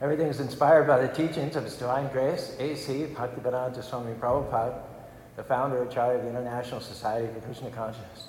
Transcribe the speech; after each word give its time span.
Everything 0.00 0.28
is 0.28 0.38
inspired 0.38 0.86
by 0.86 1.04
the 1.04 1.08
teachings 1.08 1.56
of 1.56 1.64
His 1.64 1.74
Divine 1.74 2.08
Grace, 2.12 2.54
A.C. 2.60 3.06
Bhaktivedanta 3.16 3.82
Swami 3.82 4.12
Prabhupada, 4.14 4.80
the 5.34 5.42
founder 5.42 5.82
and 5.82 5.90
chair 5.90 6.14
of 6.14 6.22
the 6.22 6.28
International 6.28 6.80
Society 6.80 7.26
for 7.34 7.40
Krishna 7.40 7.68
Consciousness. 7.70 8.28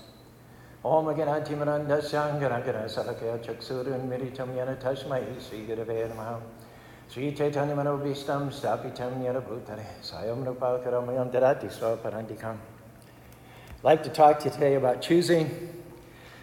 Om 0.84 1.06
Ganati 1.06 1.50
Manandasyan 1.50 2.40
Ganagana 2.40 2.86
Salakya 2.86 3.38
Chaksurun 3.46 4.08
Miritam 4.10 4.48
Yana 4.56 4.82
Tashmai 4.82 5.40
Sri 5.40 5.60
Gurave 5.68 6.12
Namaha 6.12 6.42
Sri 7.08 7.34
Chaitanya 7.34 7.76
Manobhistam 7.76 8.50
Stapitam 8.50 9.22
Yana 9.22 9.40
Bhutare 9.40 9.86
Sayam 10.02 10.44
Rupakaramayam 10.44 11.32
Darati 11.32 11.70
Swaparandikam. 11.70 12.58
I'd 13.78 13.84
like 13.84 14.02
to 14.04 14.10
talk 14.10 14.40
to 14.40 14.46
you 14.46 14.52
today 14.52 14.74
about 14.74 15.04
choosing 15.04 15.84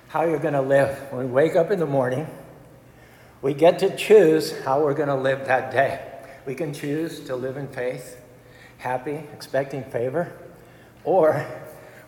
how 0.07 0.23
you're 0.23 0.39
going 0.39 0.55
to 0.55 0.63
live. 0.63 0.97
When 1.11 1.27
we 1.27 1.33
wake 1.33 1.57
up 1.57 1.73
in 1.73 1.81
the 1.81 1.87
morning, 1.87 2.29
we 3.43 3.55
get 3.55 3.79
to 3.81 3.95
choose 3.97 4.59
how 4.61 4.83
we're 4.83 4.95
going 4.95 5.09
to 5.09 5.15
live 5.15 5.47
that 5.47 5.71
day. 5.71 6.01
We 6.47 6.55
can 6.55 6.73
choose 6.73 7.21
to 7.27 7.37
live 7.37 7.57
in 7.57 7.69
faith, 7.69 8.21
happy, 8.79 9.21
expecting 9.33 9.85
favor, 9.85 10.33
or 11.05 11.47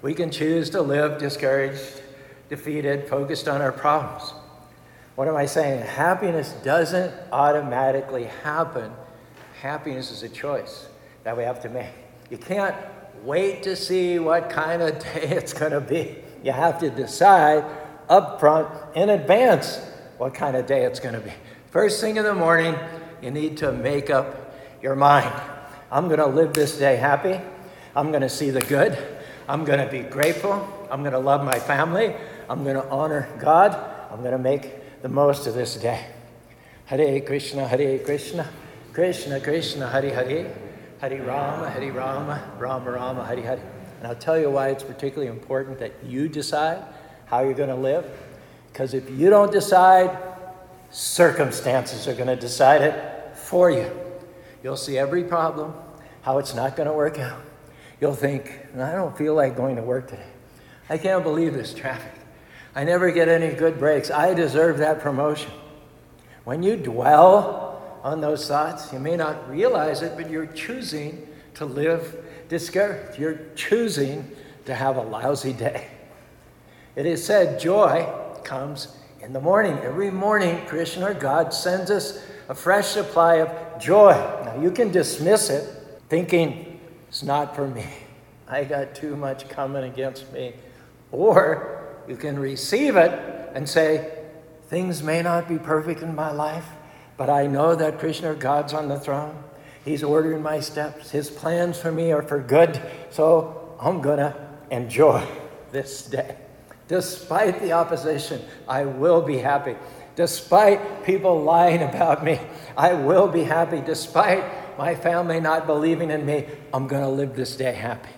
we 0.00 0.14
can 0.14 0.30
choose 0.30 0.70
to 0.70 0.82
live 0.82 1.18
discouraged, 1.18 2.02
defeated, 2.48 3.08
focused 3.08 3.48
on 3.48 3.60
our 3.60 3.72
problems. 3.72 4.32
What 5.16 5.26
am 5.26 5.36
I 5.36 5.46
saying? 5.46 5.82
Happiness 5.82 6.52
doesn't 6.62 7.12
automatically 7.32 8.24
happen. 8.44 8.92
Happiness 9.60 10.12
is 10.12 10.22
a 10.22 10.28
choice 10.28 10.88
that 11.24 11.36
we 11.36 11.42
have 11.42 11.60
to 11.62 11.68
make. 11.68 11.90
You 12.30 12.38
can't 12.38 12.76
wait 13.24 13.64
to 13.64 13.74
see 13.74 14.18
what 14.18 14.48
kind 14.48 14.80
of 14.80 14.98
day 15.14 15.28
it's 15.30 15.52
going 15.52 15.72
to 15.72 15.80
be. 15.80 16.16
You 16.44 16.52
have 16.52 16.78
to 16.80 16.90
decide 16.90 17.64
up 18.08 18.40
front 18.40 18.68
in 18.94 19.10
advance 19.10 19.80
what 20.18 20.34
kind 20.34 20.56
of 20.56 20.66
day 20.66 20.84
it's 20.84 21.00
going 21.00 21.14
to 21.14 21.20
be. 21.20 21.32
First 21.70 22.00
thing 22.00 22.16
in 22.16 22.24
the 22.24 22.34
morning, 22.34 22.76
you 23.22 23.30
need 23.30 23.56
to 23.58 23.72
make 23.72 24.10
up 24.10 24.54
your 24.82 24.94
mind. 24.94 25.32
I'm 25.90 26.06
going 26.08 26.18
to 26.18 26.26
live 26.26 26.52
this 26.52 26.76
day 26.78 26.96
happy. 26.96 27.40
I'm 27.96 28.10
going 28.10 28.22
to 28.22 28.28
see 28.28 28.50
the 28.50 28.60
good. 28.60 28.98
I'm 29.48 29.64
going 29.64 29.78
to 29.78 29.90
be 29.90 30.00
grateful. 30.00 30.52
I'm 30.90 31.00
going 31.00 31.12
to 31.12 31.18
love 31.18 31.44
my 31.44 31.58
family. 31.58 32.14
I'm 32.50 32.64
going 32.64 32.76
to 32.76 32.86
honor 32.88 33.28
God. 33.38 33.74
I'm 34.10 34.20
going 34.20 34.32
to 34.32 34.38
make 34.38 35.02
the 35.02 35.08
most 35.08 35.46
of 35.46 35.54
this 35.54 35.76
day. 35.76 36.04
Hare 36.86 37.20
Krishna, 37.20 37.66
Hare 37.66 37.98
Krishna, 37.98 38.48
Krishna 38.92 39.40
Krishna, 39.40 39.88
Hare 39.88 40.14
Hare, 40.14 40.54
Hare 41.00 41.22
Rama, 41.22 41.70
Hare 41.70 41.92
Rama, 41.92 42.42
Rama 42.58 42.90
Rama, 42.90 43.24
Hare 43.26 43.40
Hare. 43.40 43.60
And 43.98 44.06
I'll 44.06 44.16
tell 44.16 44.38
you 44.38 44.50
why 44.50 44.68
it's 44.68 44.84
particularly 44.84 45.28
important 45.28 45.78
that 45.78 45.92
you 46.04 46.28
decide 46.28 46.82
how 47.26 47.40
you're 47.40 47.54
going 47.54 47.68
to 47.68 47.74
live. 47.74 48.04
Because 48.78 48.94
if 48.94 49.10
you 49.10 49.28
don't 49.28 49.50
decide, 49.50 50.16
circumstances 50.92 52.06
are 52.06 52.14
going 52.14 52.28
to 52.28 52.36
decide 52.36 52.80
it 52.80 53.36
for 53.36 53.72
you. 53.72 53.90
You'll 54.62 54.76
see 54.76 54.96
every 54.96 55.24
problem, 55.24 55.74
how 56.22 56.38
it's 56.38 56.54
not 56.54 56.76
going 56.76 56.86
to 56.86 56.92
work 56.92 57.18
out. 57.18 57.40
You'll 58.00 58.14
think, 58.14 58.68
I 58.76 58.92
don't 58.92 59.18
feel 59.18 59.34
like 59.34 59.56
going 59.56 59.74
to 59.74 59.82
work 59.82 60.08
today. 60.08 60.30
I 60.88 60.96
can't 60.96 61.24
believe 61.24 61.54
this 61.54 61.74
traffic. 61.74 62.12
I 62.72 62.84
never 62.84 63.10
get 63.10 63.26
any 63.26 63.52
good 63.52 63.80
breaks. 63.80 64.12
I 64.12 64.32
deserve 64.32 64.78
that 64.78 65.00
promotion. 65.00 65.50
When 66.44 66.62
you 66.62 66.76
dwell 66.76 68.00
on 68.04 68.20
those 68.20 68.46
thoughts, 68.46 68.92
you 68.92 69.00
may 69.00 69.16
not 69.16 69.50
realize 69.50 70.02
it, 70.02 70.12
but 70.14 70.30
you're 70.30 70.46
choosing 70.46 71.26
to 71.54 71.64
live 71.64 72.24
discouraged. 72.48 73.18
You're 73.18 73.40
choosing 73.56 74.30
to 74.66 74.74
have 74.76 74.96
a 74.96 75.02
lousy 75.02 75.52
day. 75.52 75.88
It 76.94 77.06
is 77.06 77.26
said 77.26 77.58
joy 77.58 78.06
comes 78.44 78.96
in 79.20 79.32
the 79.32 79.40
morning. 79.40 79.78
Every 79.78 80.10
morning, 80.10 80.64
Krishna 80.66 81.10
or 81.10 81.14
God 81.14 81.52
sends 81.52 81.90
us 81.90 82.24
a 82.48 82.54
fresh 82.54 82.86
supply 82.86 83.36
of 83.36 83.80
joy. 83.80 84.12
Now, 84.44 84.60
you 84.60 84.70
can 84.70 84.90
dismiss 84.90 85.50
it 85.50 85.68
thinking 86.08 86.80
it's 87.08 87.22
not 87.22 87.54
for 87.54 87.66
me. 87.66 87.86
I 88.48 88.64
got 88.64 88.94
too 88.94 89.16
much 89.16 89.48
coming 89.48 89.84
against 89.84 90.32
me. 90.32 90.54
Or 91.12 92.02
you 92.08 92.16
can 92.16 92.38
receive 92.38 92.96
it 92.96 93.50
and 93.54 93.68
say, 93.68 94.14
Things 94.68 95.02
may 95.02 95.22
not 95.22 95.48
be 95.48 95.56
perfect 95.58 96.02
in 96.02 96.14
my 96.14 96.30
life, 96.30 96.66
but 97.16 97.30
I 97.30 97.46
know 97.46 97.74
that 97.74 97.98
Krishna, 97.98 98.34
God's 98.34 98.74
on 98.74 98.88
the 98.88 99.00
throne. 99.00 99.42
He's 99.82 100.02
ordering 100.02 100.42
my 100.42 100.60
steps. 100.60 101.10
His 101.10 101.30
plans 101.30 101.78
for 101.78 101.90
me 101.90 102.12
are 102.12 102.20
for 102.20 102.38
good. 102.38 102.80
So 103.10 103.74
I'm 103.80 104.02
going 104.02 104.18
to 104.18 104.36
enjoy 104.70 105.26
this 105.72 106.04
day. 106.04 106.36
Despite 106.88 107.60
the 107.60 107.72
opposition, 107.72 108.42
I 108.66 108.86
will 108.86 109.20
be 109.20 109.38
happy. 109.38 109.76
Despite 110.16 111.04
people 111.04 111.42
lying 111.42 111.82
about 111.82 112.24
me, 112.24 112.40
I 112.76 112.94
will 112.94 113.28
be 113.28 113.44
happy. 113.44 113.80
Despite 113.80 114.78
my 114.78 114.94
family 114.94 115.38
not 115.38 115.66
believing 115.66 116.10
in 116.10 116.26
me, 116.26 116.46
I'm 116.72 116.88
going 116.88 117.02
to 117.02 117.08
live 117.08 117.36
this 117.36 117.56
day 117.56 117.74
happy. 117.74 118.10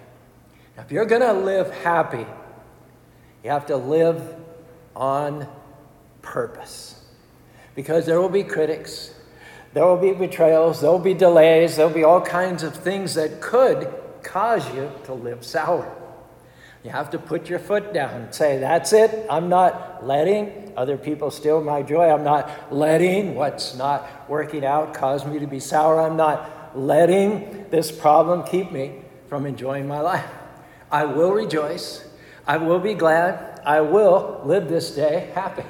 Now, 0.76 0.84
if 0.84 0.92
you're 0.92 1.04
going 1.04 1.20
to 1.20 1.32
live 1.32 1.70
happy, 1.82 2.24
you 3.42 3.50
have 3.50 3.66
to 3.66 3.76
live 3.76 4.36
on 4.94 5.48
purpose. 6.22 7.02
Because 7.74 8.06
there 8.06 8.20
will 8.20 8.28
be 8.28 8.44
critics, 8.44 9.12
there 9.74 9.84
will 9.84 9.96
be 9.96 10.12
betrayals, 10.12 10.80
there 10.80 10.90
will 10.90 10.98
be 10.98 11.14
delays, 11.14 11.76
there 11.76 11.86
will 11.86 11.94
be 11.94 12.04
all 12.04 12.20
kinds 12.20 12.62
of 12.62 12.74
things 12.74 13.14
that 13.14 13.40
could 13.40 13.92
cause 14.22 14.72
you 14.74 14.92
to 15.04 15.14
live 15.14 15.44
sour. 15.44 15.99
You 16.82 16.90
have 16.90 17.10
to 17.10 17.18
put 17.18 17.48
your 17.50 17.58
foot 17.58 17.92
down 17.92 18.22
and 18.22 18.34
say, 18.34 18.58
That's 18.58 18.92
it. 18.92 19.26
I'm 19.28 19.48
not 19.48 20.06
letting 20.06 20.72
other 20.76 20.96
people 20.96 21.30
steal 21.30 21.62
my 21.62 21.82
joy. 21.82 22.10
I'm 22.10 22.24
not 22.24 22.72
letting 22.72 23.34
what's 23.34 23.74
not 23.76 24.28
working 24.30 24.64
out 24.64 24.94
cause 24.94 25.26
me 25.26 25.38
to 25.38 25.46
be 25.46 25.60
sour. 25.60 26.00
I'm 26.00 26.16
not 26.16 26.78
letting 26.78 27.66
this 27.70 27.92
problem 27.92 28.44
keep 28.44 28.72
me 28.72 29.00
from 29.28 29.44
enjoying 29.44 29.86
my 29.86 30.00
life. 30.00 30.24
I 30.90 31.04
will 31.04 31.32
rejoice. 31.32 32.08
I 32.46 32.56
will 32.56 32.78
be 32.78 32.94
glad. 32.94 33.60
I 33.64 33.82
will 33.82 34.40
live 34.44 34.68
this 34.68 34.94
day 34.94 35.30
happy. 35.34 35.64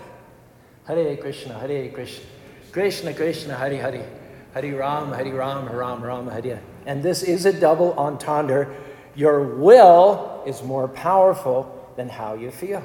Hare 0.87 1.17
Krishna, 1.17 1.59
Hare 1.59 1.89
Krishna. 1.91 2.25
Krishna, 2.71 3.13
Krishna, 3.13 3.55
Hare 3.57 3.83
Hare. 3.83 4.09
Hare 4.55 4.77
Ram, 4.77 5.13
Hare 5.13 5.35
Ram, 5.35 5.69
Ram 5.69 6.03
Ram, 6.03 6.29
Hare. 6.29 6.61
And 6.87 7.03
this 7.03 7.25
is 7.25 7.47
a 7.47 7.53
double 7.53 7.95
entendre. 7.95 8.75
Your 9.17 9.57
will 9.57 10.30
is 10.47 10.63
more 10.63 10.89
powerful 10.89 11.93
than 11.97 12.09
how 12.09 12.35
you 12.35 12.51
feel. 12.51 12.83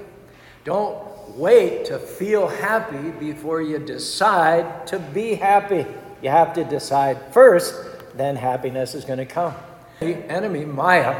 Don't 0.63 0.97
wait 1.37 1.85
to 1.85 1.99
feel 1.99 2.47
happy 2.47 3.11
before 3.11 3.61
you 3.61 3.79
decide 3.79 4.87
to 4.87 4.99
be 4.99 5.35
happy. 5.35 5.85
You 6.21 6.29
have 6.29 6.53
to 6.53 6.63
decide 6.63 7.33
first, 7.33 7.75
then 8.15 8.35
happiness 8.35 8.95
is 8.95 9.05
going 9.05 9.19
to 9.19 9.25
come. 9.25 9.53
The 9.99 10.15
enemy, 10.31 10.65
Maya, 10.65 11.15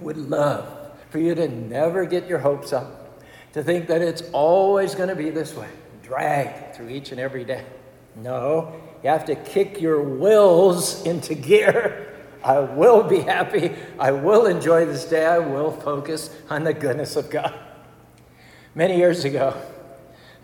would 0.00 0.16
love 0.16 0.74
for 1.10 1.18
you 1.18 1.34
to 1.34 1.48
never 1.48 2.04
get 2.04 2.26
your 2.26 2.38
hopes 2.38 2.72
up, 2.72 3.22
to 3.52 3.62
think 3.62 3.88
that 3.88 4.02
it's 4.02 4.22
always 4.32 4.94
going 4.94 5.08
to 5.08 5.16
be 5.16 5.30
this 5.30 5.54
way, 5.54 5.68
drag 6.02 6.74
through 6.74 6.88
each 6.88 7.12
and 7.12 7.20
every 7.20 7.44
day. 7.44 7.64
No, 8.16 8.80
you 9.02 9.10
have 9.10 9.24
to 9.26 9.36
kick 9.36 9.80
your 9.80 10.00
wills 10.00 11.02
into 11.06 11.34
gear. 11.34 12.07
I 12.42 12.60
will 12.60 13.02
be 13.02 13.20
happy. 13.20 13.72
I 13.98 14.12
will 14.12 14.46
enjoy 14.46 14.86
this 14.86 15.04
day. 15.04 15.26
I 15.26 15.38
will 15.38 15.72
focus 15.72 16.30
on 16.48 16.64
the 16.64 16.74
goodness 16.74 17.16
of 17.16 17.30
God. 17.30 17.54
Many 18.74 18.96
years 18.96 19.24
ago, 19.24 19.60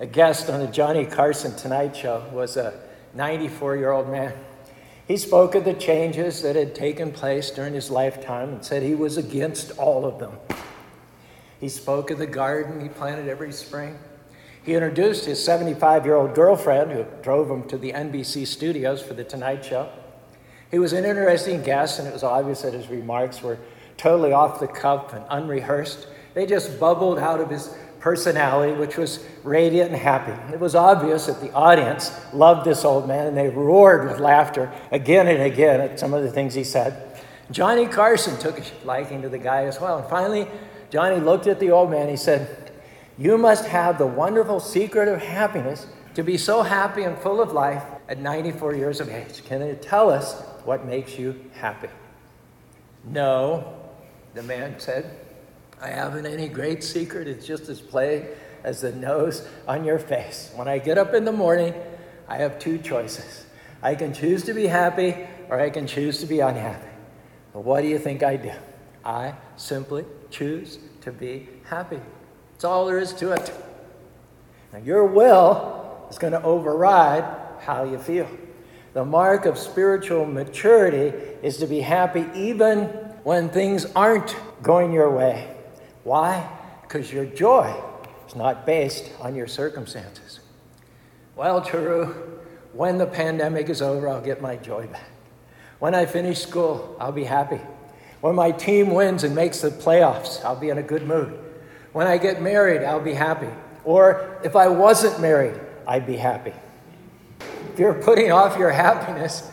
a 0.00 0.06
guest 0.06 0.50
on 0.50 0.60
the 0.60 0.66
Johnny 0.66 1.06
Carson 1.06 1.55
Tonight 1.56 1.97
Show 1.97 2.25
was 2.32 2.56
a 2.56 2.81
94 3.15 3.77
year 3.77 3.93
old 3.93 4.09
man. 4.09 4.34
He 5.06 5.16
spoke 5.16 5.55
of 5.55 5.65
the 5.65 5.75
changes 5.75 6.43
that 6.43 6.56
had 6.56 6.75
taken 6.75 7.12
place 7.12 7.50
during 7.50 7.75
his 7.75 7.91
lifetime 7.91 8.49
and 8.49 8.65
said 8.65 8.82
he 8.82 8.94
was 8.94 9.16
against 9.16 9.71
all 9.78 10.05
of 10.05 10.19
them. 10.19 10.38
He 11.61 11.69
spoke 11.69 12.11
of 12.11 12.19
the 12.19 12.26
garden 12.26 12.81
he 12.81 12.88
planted 12.88 13.28
every 13.28 13.53
spring. 13.53 13.99
He 14.62 14.75
introduced 14.75 15.26
his 15.26 15.44
75 15.44 16.06
year 16.06 16.15
old 16.15 16.34
girlfriend, 16.34 16.91
who 16.91 17.05
drove 17.22 17.50
him 17.50 17.69
to 17.69 17.76
the 17.76 17.93
NBC 17.93 18.47
studios 18.47 19.03
for 19.03 19.12
The 19.12 19.25
Tonight 19.25 19.64
Show. 19.64 19.90
He 20.75 20.81
was 20.81 20.93
an 20.93 21.05
interesting 21.05 21.62
guest, 21.62 22.00
and 22.00 22.09
it 22.09 22.12
was 22.12 22.25
obvious 22.25 22.62
that 22.62 22.73
his 22.75 22.88
remarks 22.88 23.41
were 23.41 23.59
totally 23.97 24.32
off 24.32 24.59
the 24.59 24.67
cuff 24.67 25.12
and 25.12 25.25
unrehearsed. 25.31 26.09
They 26.35 26.47
just 26.47 26.81
bubbled 26.81 27.17
out 27.17 27.38
of 27.38 27.49
his 27.49 27.73
personality, 28.00 28.73
which 28.73 28.97
was 28.97 29.25
radiant 29.44 29.93
and 29.93 30.00
happy. 30.00 30.32
It 30.53 30.59
was 30.59 30.75
obvious 30.75 31.26
that 31.26 31.41
the 31.41 31.53
audience 31.53 32.11
loved 32.32 32.67
this 32.67 32.85
old 32.85 33.06
man, 33.06 33.29
and 33.29 33.37
they 33.37 33.50
roared 33.50 34.09
with 34.11 34.19
laughter 34.19 34.73
again 34.91 35.29
and 35.29 35.44
again 35.44 35.81
at 35.81 36.00
some 36.00 36.12
of 36.12 36.25
the 36.25 36.32
things 36.32 36.55
he 36.55 36.65
said. 36.65 37.23
Johnny 37.53 37.87
Carson 37.87 38.37
took 38.41 38.59
a 38.59 38.65
liking 38.85 39.23
to 39.23 39.29
the 39.29 39.38
guy 39.38 39.67
as 39.67 39.81
well. 39.81 39.99
And 39.99 40.09
finally, 40.09 40.49
Johnny 40.91 41.21
looked 41.21 41.47
at 41.47 41.61
the 41.61 41.71
old 41.71 41.88
man. 41.88 42.09
He 42.09 42.17
said, 42.17 42.73
You 43.17 43.38
must 43.38 43.67
have 43.67 43.97
the 43.97 44.09
wonderful 44.09 44.59
secret 44.59 45.06
of 45.06 45.23
happiness 45.23 45.87
to 46.15 46.25
be 46.25 46.37
so 46.37 46.62
happy 46.62 47.05
and 47.05 47.17
full 47.17 47.41
of 47.41 47.53
life 47.53 47.85
at 48.09 48.19
94 48.19 48.75
years 48.75 48.99
of 49.00 49.09
age. 49.09 49.44
Can 49.44 49.65
you 49.65 49.75
tell 49.75 50.11
us 50.11 50.44
what 50.64 50.87
makes 50.87 51.19
you 51.19 51.50
happy? 51.52 51.88
No, 53.05 53.75
the 54.34 54.43
man 54.43 54.78
said. 54.78 55.19
I 55.81 55.88
haven't 55.88 56.26
any 56.26 56.49
great 56.49 56.82
secret. 56.82 57.28
It's 57.28 57.46
just 57.46 57.69
as 57.69 57.81
plain 57.81 58.26
as 58.62 58.81
the 58.81 58.93
nose 58.93 59.46
on 59.69 59.84
your 59.84 59.99
face. 59.99 60.50
When 60.55 60.69
I 60.69 60.78
get 60.78 60.96
up 60.96 61.14
in 61.14 61.25
the 61.25 61.32
morning, 61.32 61.75
I 62.28 62.38
have 62.38 62.58
two 62.58 62.78
choices. 62.78 63.44
I 63.82 63.94
can 63.94 64.14
choose 64.14 64.44
to 64.44 64.55
be 64.55 64.66
happy 64.66 65.14
or 65.50 65.61
I 65.61 65.69
can 65.69 65.87
choose 65.87 66.20
to 66.20 66.26
be 66.26 66.40
unhappy. 66.40 66.88
But 67.52 67.61
what 67.61 67.82
do 67.82 67.88
you 67.88 67.99
think 67.99 68.22
I 68.22 68.37
do? 68.37 68.52
I 69.05 69.34
simply 69.56 70.06
choose 70.31 70.78
to 71.02 71.12
be 71.12 71.49
happy. 71.64 72.00
That's 72.52 72.64
all 72.64 72.87
there 72.87 72.99
is 72.99 73.12
to 73.14 73.32
it. 73.32 73.52
Now, 74.72 74.78
your 74.78 75.05
will 75.05 76.06
is 76.11 76.19
going 76.19 76.32
to 76.32 76.43
override 76.43 77.25
how 77.61 77.84
you 77.84 77.99
feel. 77.99 78.28
The 78.94 79.05
mark 79.05 79.44
of 79.44 79.58
spiritual 79.58 80.25
maturity 80.25 81.17
is 81.43 81.58
to 81.58 81.67
be 81.67 81.81
happy 81.81 82.26
even 82.35 82.85
when 83.25 83.49
things 83.49 83.87
aren't 83.96 84.37
going 84.62 84.93
your 84.93 85.11
way. 85.11 85.52
Why? 86.05 86.49
Because 86.82 87.12
your 87.12 87.25
joy 87.25 87.75
is 88.29 88.37
not 88.37 88.64
based 88.64 89.11
on 89.20 89.35
your 89.35 89.49
circumstances. 89.49 90.38
Well, 91.35 91.61
Charu, 91.61 92.14
when 92.73 92.99
the 92.99 93.06
pandemic 93.06 93.69
is 93.69 93.82
over, 93.82 94.08
I'll 94.08 94.20
get 94.20 94.41
my 94.41 94.55
joy 94.56 94.87
back. 94.87 95.11
When 95.81 95.94
I 95.94 96.06
finish 96.06 96.38
school, 96.38 96.97
I'll 97.00 97.11
be 97.11 97.25
happy. 97.25 97.61
When 98.20 98.37
my 98.37 98.52
team 98.52 98.94
wins 98.94 99.25
and 99.25 99.35
makes 99.35 99.61
the 99.61 99.70
playoffs, 99.70 100.44
I'll 100.44 100.58
be 100.58 100.69
in 100.69 100.79
a 100.79 100.82
good 100.82 101.02
mood. 101.05 101.37
When 101.93 102.06
I 102.06 102.17
get 102.17 102.40
married, 102.40 102.85
I'll 102.85 103.00
be 103.00 103.14
happy. 103.14 103.50
Or 103.85 104.40
if 104.44 104.55
I 104.55 104.69
wasn't 104.69 105.20
married, 105.20 105.61
I'd 105.85 106.06
be 106.06 106.17
happy. 106.17 106.52
If 107.40 107.78
you're 107.78 107.94
putting 107.94 108.31
off 108.31 108.58
your 108.58 108.70
happiness, 108.70 109.50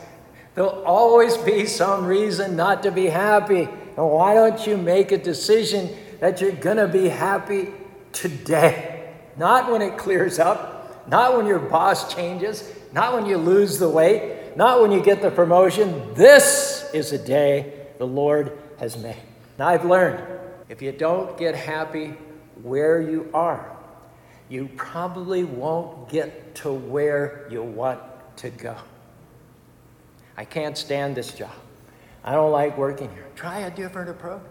there'll 0.56 0.83
always 0.83 1.38
be 1.38 1.66
some 1.66 2.06
reason 2.06 2.56
not 2.56 2.83
to 2.83 2.92
be 2.92 3.07
happy. 3.07 3.63
And 3.63 4.10
why 4.10 4.33
don't 4.33 4.66
you 4.68 4.78
make 4.78 5.12
a 5.12 5.18
decision 5.18 5.89
that 6.19 6.42
you're 6.42 6.51
going 6.51 6.78
to 6.78 6.88
be 6.88 7.10
happy 7.10 7.69
today? 8.12 9.13
Not 9.38 9.72
when 9.72 9.81
it 9.81 9.98
clears 9.98 10.39
up, 10.39 11.07
not 11.10 11.38
when 11.38 11.48
your 11.48 11.60
boss 11.60 12.13
changes, 12.13 12.72
not 12.94 13.13
when 13.13 13.25
you 13.25 13.38
lose 13.38 13.80
the 13.80 13.89
weight, 13.89 14.56
not 14.56 14.81
when 14.81 14.92
you 14.92 15.01
get 15.01 15.22
the 15.22 15.31
promotion. 15.31 16.13
This 16.13 16.89
is 16.94 17.12
a 17.12 17.18
day 17.18 17.88
the 17.98 18.07
Lord 18.07 18.57
has 18.80 18.98
made. 18.98 19.16
Now 19.57 19.69
I've 19.69 19.86
learned 19.86 20.22
if 20.69 20.81
you 20.81 20.92
don't 20.92 21.38
get 21.38 21.56
happy 21.56 22.13
where 22.62 23.01
you 23.01 23.30
are, 23.34 23.77
you 24.51 24.69
probably 24.75 25.45
won't 25.45 26.09
get 26.09 26.53
to 26.56 26.74
where 26.74 27.48
you 27.50 27.63
want 27.63 28.01
to 28.36 28.50
go. 28.50 28.75
I 30.36 30.44
can't 30.44 30.77
stand 30.77 31.15
this 31.15 31.33
job. 31.33 31.53
I 32.21 32.33
don't 32.33 32.51
like 32.51 32.77
working 32.77 33.09
here. 33.12 33.27
Try 33.33 33.59
a 33.59 33.71
different 33.71 34.09
approach. 34.09 34.42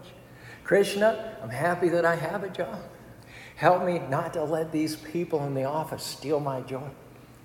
Krishna, 0.64 1.37
I'm 1.43 1.50
happy 1.50 1.91
that 1.91 2.06
I 2.06 2.17
have 2.17 2.44
a 2.44 2.49
job. 2.49 2.81
Help 3.56 3.85
me 3.85 3.99
not 4.08 4.32
to 4.32 4.43
let 4.43 4.73
these 4.73 4.97
people 4.97 5.44
in 5.44 5.52
the 5.52 5.64
office 5.64 6.02
steal 6.02 6.41
my 6.41 6.62
joy. 6.62 6.88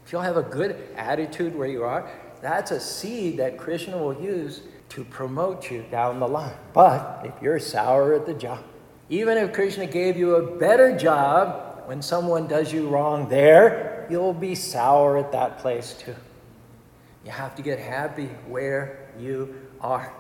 If 0.05 0.13
you'll 0.13 0.21
have 0.21 0.37
a 0.37 0.43
good 0.43 0.81
attitude 0.95 1.53
where 1.57 1.67
you 1.67 1.83
are, 1.83 2.09
that's 2.41 2.71
a 2.71 2.79
seed 2.79 3.37
that 3.37 3.57
Krishna 3.57 3.97
will 3.97 4.21
use 4.21 4.61
to 4.89 5.03
promote 5.03 5.69
you 5.69 5.83
down 5.91 6.21
the 6.21 6.27
line. 6.27 6.55
But 6.71 7.21
if 7.25 7.33
you're 7.41 7.59
sour 7.59 8.13
at 8.13 8.25
the 8.25 8.33
job, 8.33 8.63
even 9.09 9.37
if 9.37 9.51
Krishna 9.51 9.87
gave 9.87 10.15
you 10.15 10.35
a 10.35 10.57
better 10.57 10.97
job, 10.97 11.74
when 11.87 12.01
someone 12.01 12.47
does 12.47 12.71
you 12.73 12.87
wrong 12.87 13.29
there, 13.29 14.07
you'll 14.09 14.33
be 14.33 14.55
sour 14.55 15.17
at 15.17 15.31
that 15.31 15.59
place 15.59 15.93
too. 15.93 16.15
You 17.23 17.31
have 17.31 17.55
to 17.55 17.61
get 17.61 17.79
happy 17.79 18.27
where 18.47 19.09
you 19.19 19.55
are. 19.81 20.13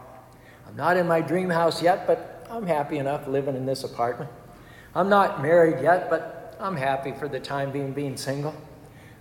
I'm 0.67 0.75
not 0.75 0.97
in 0.97 1.07
my 1.07 1.21
dream 1.21 1.49
house 1.49 1.81
yet, 1.81 2.07
but 2.07 2.47
I'm 2.49 2.65
happy 2.65 2.97
enough 2.97 3.27
living 3.27 3.55
in 3.55 3.65
this 3.65 3.83
apartment. 3.83 4.29
I'm 4.93 5.09
not 5.09 5.41
married 5.41 5.83
yet, 5.83 6.09
but 6.09 6.57
I'm 6.59 6.75
happy 6.75 7.11
for 7.11 7.27
the 7.27 7.39
time 7.39 7.71
being 7.71 7.91
being 7.91 8.17
single. 8.17 8.55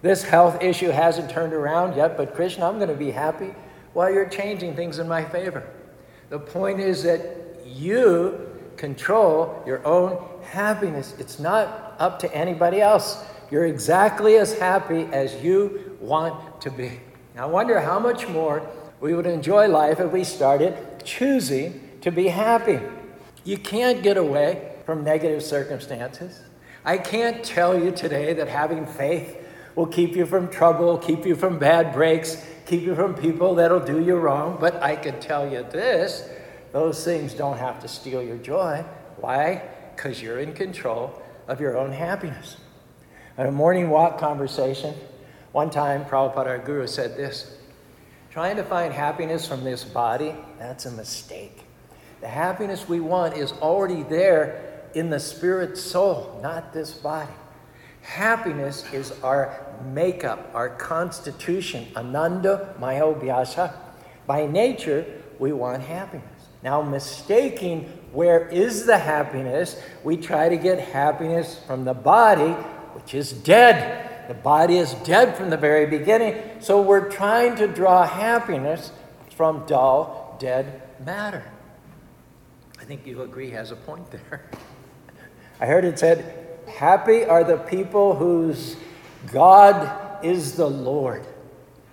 This 0.02 0.22
health 0.22 0.62
issue 0.62 0.90
hasn't 0.90 1.30
turned 1.30 1.52
around 1.52 1.96
yet, 1.96 2.16
but 2.16 2.34
Krishna, 2.34 2.68
I'm 2.68 2.76
going 2.76 2.90
to 2.90 2.94
be 2.94 3.10
happy 3.10 3.54
while 3.94 4.12
you're 4.12 4.28
changing 4.28 4.76
things 4.76 4.98
in 4.98 5.08
my 5.08 5.24
favor. 5.24 5.66
The 6.28 6.38
point 6.38 6.80
is 6.80 7.02
that 7.04 7.64
you 7.64 8.53
control 8.76 9.62
your 9.66 9.84
own 9.86 10.22
happiness. 10.42 11.14
It's 11.18 11.38
not 11.38 11.94
up 11.98 12.18
to 12.20 12.34
anybody 12.34 12.80
else. 12.80 13.24
You're 13.50 13.66
exactly 13.66 14.36
as 14.36 14.58
happy 14.58 15.02
as 15.12 15.42
you 15.42 15.96
want 16.00 16.60
to 16.62 16.70
be. 16.70 17.00
I 17.36 17.46
wonder 17.46 17.80
how 17.80 17.98
much 17.98 18.28
more 18.28 18.68
we 19.00 19.14
would 19.14 19.26
enjoy 19.26 19.68
life 19.68 20.00
if 20.00 20.12
we 20.12 20.24
started 20.24 20.76
choosing 21.04 21.80
to 22.00 22.10
be 22.10 22.28
happy. 22.28 22.80
You 23.44 23.58
can't 23.58 24.02
get 24.02 24.16
away 24.16 24.72
from 24.86 25.04
negative 25.04 25.42
circumstances. 25.42 26.40
I 26.84 26.98
can't 26.98 27.44
tell 27.44 27.78
you 27.78 27.90
today 27.90 28.34
that 28.34 28.48
having 28.48 28.86
faith 28.86 29.36
will 29.74 29.86
keep 29.86 30.14
you 30.14 30.26
from 30.26 30.48
trouble, 30.48 30.98
keep 30.98 31.26
you 31.26 31.34
from 31.34 31.58
bad 31.58 31.92
breaks, 31.92 32.46
keep 32.66 32.82
you 32.82 32.94
from 32.94 33.14
people 33.14 33.54
that'll 33.56 33.80
do 33.80 34.02
you 34.02 34.16
wrong. 34.16 34.58
But 34.60 34.82
I 34.82 34.96
can 34.96 35.18
tell 35.20 35.50
you 35.50 35.66
this 35.70 36.28
those 36.74 37.04
things 37.04 37.34
don't 37.34 37.56
have 37.56 37.80
to 37.82 37.86
steal 37.86 38.20
your 38.20 38.36
joy. 38.36 38.84
Why? 39.18 39.62
Because 39.94 40.20
you're 40.20 40.40
in 40.40 40.52
control 40.52 41.22
of 41.46 41.60
your 41.60 41.78
own 41.78 41.92
happiness. 41.92 42.56
In 43.38 43.46
a 43.46 43.52
morning 43.52 43.90
walk 43.90 44.18
conversation, 44.18 44.92
one 45.52 45.70
time 45.70 46.04
Prabhupada, 46.04 46.46
our 46.46 46.58
guru, 46.58 46.88
said 46.88 47.16
this 47.16 47.56
Trying 48.32 48.56
to 48.56 48.64
find 48.64 48.92
happiness 48.92 49.46
from 49.46 49.62
this 49.62 49.84
body, 49.84 50.34
that's 50.58 50.84
a 50.84 50.90
mistake. 50.90 51.62
The 52.20 52.26
happiness 52.26 52.88
we 52.88 52.98
want 52.98 53.36
is 53.36 53.52
already 53.52 54.02
there 54.02 54.82
in 54.94 55.10
the 55.10 55.20
spirit 55.20 55.78
soul, 55.78 56.40
not 56.42 56.72
this 56.72 56.92
body. 56.92 57.30
Happiness 58.02 58.84
is 58.92 59.12
our 59.22 59.64
makeup, 59.92 60.50
our 60.52 60.70
constitution. 60.70 61.86
Ananda 61.94 62.74
Mayobhyasa. 62.80 63.72
By 64.26 64.46
nature, 64.46 65.06
we 65.38 65.52
want 65.52 65.80
happiness. 65.84 66.33
Now, 66.64 66.80
mistaking 66.80 67.82
where 68.12 68.48
is 68.48 68.86
the 68.86 68.96
happiness, 68.96 69.78
we 70.02 70.16
try 70.16 70.48
to 70.48 70.56
get 70.56 70.80
happiness 70.80 71.60
from 71.66 71.84
the 71.84 71.92
body, 71.92 72.52
which 72.94 73.12
is 73.12 73.32
dead. 73.32 74.28
The 74.28 74.34
body 74.34 74.78
is 74.78 74.94
dead 75.04 75.36
from 75.36 75.50
the 75.50 75.58
very 75.58 75.84
beginning. 75.84 76.40
So 76.60 76.80
we're 76.80 77.10
trying 77.10 77.56
to 77.56 77.68
draw 77.68 78.06
happiness 78.06 78.92
from 79.36 79.66
dull, 79.66 80.38
dead 80.40 80.82
matter. 81.04 81.44
I 82.80 82.84
think 82.84 83.06
you 83.06 83.20
agree 83.20 83.50
has 83.50 83.70
a 83.70 83.76
point 83.76 84.10
there. 84.10 84.48
I 85.60 85.66
heard 85.66 85.84
it 85.84 85.98
said, 85.98 86.48
Happy 86.66 87.24
are 87.24 87.44
the 87.44 87.58
people 87.58 88.16
whose 88.16 88.76
God 89.30 90.24
is 90.24 90.56
the 90.56 90.68
Lord. 90.68 91.26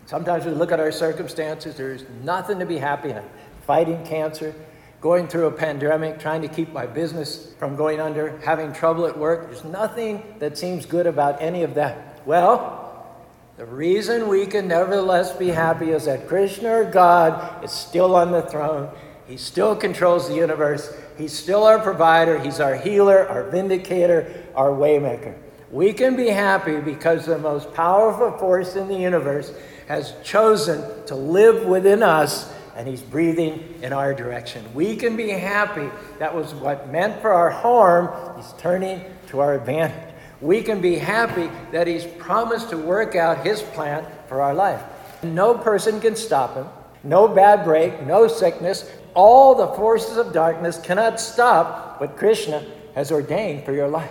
Sometimes 0.06 0.46
we 0.46 0.52
look 0.52 0.72
at 0.72 0.80
our 0.80 0.94
circumstances, 0.94 1.76
there's 1.76 2.06
nothing 2.24 2.60
to 2.60 2.66
be 2.66 2.78
happy 2.78 3.10
in 3.10 3.24
fighting 3.72 4.06
cancer, 4.06 4.54
going 5.00 5.30
through 5.30 5.46
a 5.46 5.52
pandemic, 5.52 6.20
trying 6.20 6.42
to 6.42 6.50
keep 6.50 6.74
my 6.74 6.86
business 6.86 7.54
from 7.58 7.78
going 7.78 8.02
under, 8.02 8.38
having 8.40 8.74
trouble 8.74 9.06
at 9.06 9.18
work. 9.18 9.46
There's 9.46 9.64
nothing 9.64 10.22
that 10.40 10.58
seems 10.58 10.86
good 10.86 11.08
about 11.08 11.42
any 11.42 11.64
of 11.64 11.76
that. 11.76 12.20
Well, 12.26 13.16
the 13.56 13.66
reason 13.66 14.28
we 14.28 14.46
can 14.46 14.68
nevertheless 14.68 15.32
be 15.32 15.48
happy 15.48 15.92
is 15.92 16.04
that 16.04 16.28
Krishna 16.28 16.80
or 16.80 16.84
God 16.84 17.64
is 17.64 17.72
still 17.72 18.14
on 18.14 18.34
the 18.34 18.42
throne. 18.42 18.94
He 19.26 19.38
still 19.38 19.74
controls 19.74 20.28
the 20.28 20.36
universe. 20.36 20.94
He's 21.18 21.32
still 21.32 21.64
our 21.64 21.80
provider. 21.80 22.40
He's 22.40 22.60
our 22.60 22.76
healer, 22.76 23.26
our 23.26 23.50
vindicator, 23.50 24.50
our 24.54 24.72
waymaker. 24.72 25.38
We 25.72 25.94
can 25.94 26.18
be 26.18 26.28
happy 26.28 26.82
because 26.82 27.26
the 27.26 27.38
most 27.38 27.74
powerful 27.74 28.38
force 28.38 28.76
in 28.76 28.90
the 28.90 28.98
universe 28.98 29.54
has 29.88 30.14
chosen 30.26 31.06
to 31.06 31.16
live 31.16 31.66
within 31.66 32.04
us 32.04 32.54
and 32.82 32.90
He's 32.90 33.04
breathing 33.04 33.64
in 33.84 33.94
our 33.94 34.12
direction. 34.12 34.66
We 34.74 34.96
can 34.96 35.16
be 35.16 35.30
happy. 35.30 35.88
That 36.18 36.34
was 36.34 36.56
what 36.56 36.90
meant 36.90 37.22
for 37.22 37.32
our 37.32 37.52
harm, 37.52 38.10
He's 38.36 38.52
turning 38.58 39.06
to 39.28 39.40
our 39.40 39.54
advantage. 39.54 40.16
We 40.42 40.64
can 40.64 40.82
be 40.82 40.96
happy 40.96 41.52
that 41.72 41.86
He's 41.86 42.06
promised 42.06 42.72
to 42.72 42.80
work 42.80 43.16
out 43.16 43.46
His 43.46 43.62
plan 43.62 44.04
for 44.28 44.42
our 44.42 44.56
life. 44.56 44.82
No 45.22 45.56
person 45.56 46.02
can 46.02 46.16
stop 46.16 46.56
Him, 46.56 46.66
no 47.04 47.28
bad 47.28 47.64
break, 47.64 48.02
no 48.08 48.28
sickness. 48.28 48.92
All 49.14 49.54
the 49.54 49.68
forces 49.76 50.18
of 50.18 50.34
darkness 50.34 50.80
cannot 50.80 51.20
stop 51.20 52.02
what 52.02 52.18
Krishna 52.18 52.66
has 52.96 53.12
ordained 53.12 53.64
for 53.64 53.74
your 53.74 53.90
life. 53.90 54.10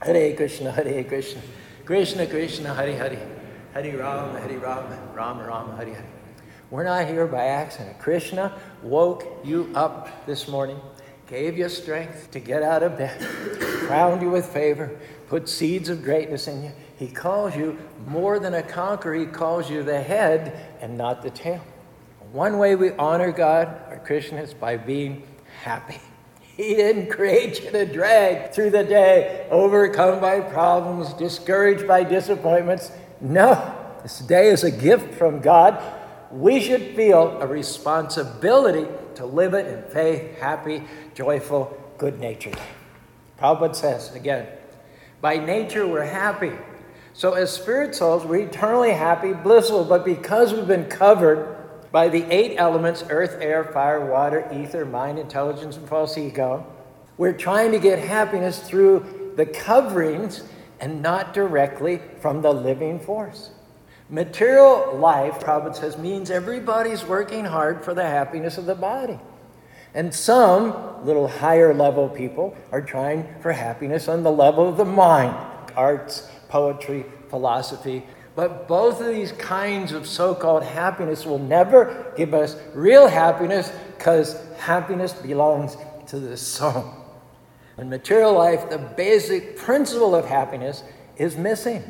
Hare 0.00 0.34
Krishna, 0.34 0.72
Hare 0.72 1.04
Krishna, 1.04 1.42
Krishna 1.84 2.26
Krishna, 2.26 2.74
Hare 2.74 2.96
Hare, 2.96 3.28
Hare 3.74 3.98
Rama, 3.98 4.40
Hare 4.40 4.58
Rama, 4.58 4.98
Rama 5.14 5.46
Rama, 5.46 5.76
Hare 5.76 5.92
Hare. 5.92 6.19
We're 6.70 6.84
not 6.84 7.08
here 7.08 7.26
by 7.26 7.46
accident. 7.46 7.98
Krishna 7.98 8.56
woke 8.84 9.26
you 9.42 9.72
up 9.74 10.24
this 10.24 10.46
morning, 10.46 10.78
gave 11.26 11.58
you 11.58 11.68
strength 11.68 12.30
to 12.30 12.38
get 12.38 12.62
out 12.62 12.84
of 12.84 12.96
bed, 12.96 13.20
crowned 13.60 14.22
you 14.22 14.30
with 14.30 14.46
favor, 14.46 14.96
put 15.28 15.48
seeds 15.48 15.88
of 15.88 16.04
greatness 16.04 16.46
in 16.46 16.62
you. 16.62 16.72
He 16.96 17.08
calls 17.08 17.56
you 17.56 17.76
more 18.06 18.38
than 18.38 18.54
a 18.54 18.62
conqueror, 18.62 19.14
He 19.14 19.26
calls 19.26 19.68
you 19.68 19.82
the 19.82 20.00
head 20.00 20.76
and 20.80 20.96
not 20.96 21.22
the 21.22 21.30
tail. 21.30 21.60
One 22.30 22.58
way 22.58 22.76
we 22.76 22.92
honor 22.92 23.32
God, 23.32 23.66
our 23.88 23.98
Krishna, 23.98 24.40
is 24.40 24.54
by 24.54 24.76
being 24.76 25.26
happy. 25.62 25.98
He 26.56 26.74
didn't 26.74 27.08
create 27.08 27.64
you 27.64 27.70
to 27.70 27.86
drag 27.86 28.52
through 28.52 28.70
the 28.70 28.84
day, 28.84 29.46
overcome 29.50 30.20
by 30.20 30.40
problems, 30.40 31.14
discouraged 31.14 31.88
by 31.88 32.04
disappointments. 32.04 32.92
No, 33.18 33.74
this 34.02 34.18
day 34.18 34.48
is 34.48 34.62
a 34.62 34.70
gift 34.70 35.14
from 35.14 35.40
God 35.40 35.82
we 36.30 36.60
should 36.60 36.94
feel 36.94 37.38
a 37.40 37.46
responsibility 37.46 38.86
to 39.16 39.26
live 39.26 39.54
it 39.54 39.66
in 39.66 39.82
faith, 39.92 40.38
happy, 40.38 40.82
joyful, 41.14 41.76
good 41.98 42.20
natured. 42.20 42.58
Prabhupada 43.38 43.74
says 43.74 44.14
again, 44.14 44.46
by 45.20 45.36
nature 45.36 45.86
we're 45.86 46.04
happy. 46.04 46.52
So 47.12 47.34
as 47.34 47.52
spirit 47.52 47.94
souls, 47.94 48.24
we're 48.24 48.46
eternally 48.46 48.92
happy, 48.92 49.32
blissful, 49.32 49.84
but 49.84 50.04
because 50.04 50.52
we've 50.52 50.66
been 50.66 50.86
covered 50.86 51.56
by 51.92 52.08
the 52.08 52.24
eight 52.32 52.56
elements 52.56 53.04
earth, 53.10 53.36
air, 53.40 53.64
fire, 53.64 54.06
water, 54.06 54.48
ether, 54.52 54.84
mind, 54.84 55.18
intelligence, 55.18 55.76
and 55.76 55.88
false 55.88 56.16
ego, 56.16 56.64
we're 57.16 57.32
trying 57.32 57.72
to 57.72 57.78
get 57.78 57.98
happiness 57.98 58.60
through 58.60 59.32
the 59.36 59.44
coverings 59.44 60.44
and 60.80 61.02
not 61.02 61.34
directly 61.34 62.00
from 62.20 62.40
the 62.40 62.52
living 62.52 62.98
force. 63.00 63.50
Material 64.10 64.96
life, 64.96 65.34
Prabhupada 65.38 65.76
says, 65.76 65.96
means 65.96 66.30
everybody's 66.30 67.04
working 67.04 67.44
hard 67.44 67.84
for 67.84 67.94
the 67.94 68.04
happiness 68.04 68.58
of 68.58 68.66
the 68.66 68.74
body. 68.74 69.20
And 69.94 70.12
some 70.12 71.04
little 71.06 71.28
higher 71.28 71.72
level 71.72 72.08
people 72.08 72.56
are 72.72 72.82
trying 72.82 73.26
for 73.40 73.52
happiness 73.52 74.08
on 74.08 74.24
the 74.24 74.32
level 74.32 74.68
of 74.68 74.76
the 74.76 74.84
mind 74.84 75.36
arts, 75.76 76.28
poetry, 76.48 77.06
philosophy. 77.28 78.04
But 78.34 78.66
both 78.66 79.00
of 79.00 79.06
these 79.06 79.32
kinds 79.32 79.92
of 79.92 80.06
so 80.06 80.34
called 80.34 80.64
happiness 80.64 81.24
will 81.24 81.38
never 81.38 82.12
give 82.16 82.34
us 82.34 82.56
real 82.74 83.06
happiness 83.06 83.72
because 83.96 84.44
happiness 84.58 85.12
belongs 85.12 85.76
to 86.08 86.18
the 86.18 86.36
soul. 86.36 86.92
In 87.78 87.88
material 87.88 88.32
life, 88.32 88.68
the 88.68 88.78
basic 88.78 89.56
principle 89.56 90.14
of 90.14 90.26
happiness 90.26 90.82
is 91.16 91.36
missing. 91.36 91.84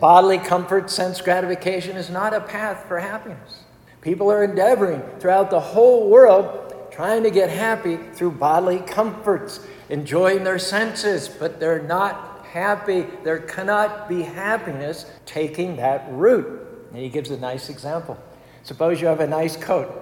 Bodily 0.00 0.38
comfort, 0.38 0.90
sense 0.90 1.20
gratification 1.20 1.96
is 1.96 2.08
not 2.08 2.32
a 2.32 2.40
path 2.40 2.84
for 2.86 3.00
happiness. 3.00 3.64
People 4.00 4.30
are 4.30 4.44
endeavoring 4.44 5.02
throughout 5.18 5.50
the 5.50 5.58
whole 5.58 6.08
world 6.08 6.90
trying 6.92 7.22
to 7.24 7.30
get 7.30 7.50
happy 7.50 7.96
through 8.14 8.32
bodily 8.32 8.78
comforts, 8.78 9.60
enjoying 9.88 10.44
their 10.44 10.58
senses, 10.58 11.28
but 11.28 11.58
they're 11.58 11.82
not 11.82 12.44
happy. 12.46 13.06
There 13.24 13.38
cannot 13.38 14.08
be 14.08 14.22
happiness 14.22 15.06
taking 15.26 15.76
that 15.76 16.06
route. 16.10 16.88
And 16.90 16.98
he 16.98 17.08
gives 17.08 17.30
a 17.30 17.36
nice 17.36 17.68
example. 17.68 18.16
Suppose 18.62 19.00
you 19.00 19.08
have 19.08 19.20
a 19.20 19.26
nice 19.26 19.56
coat. 19.56 19.92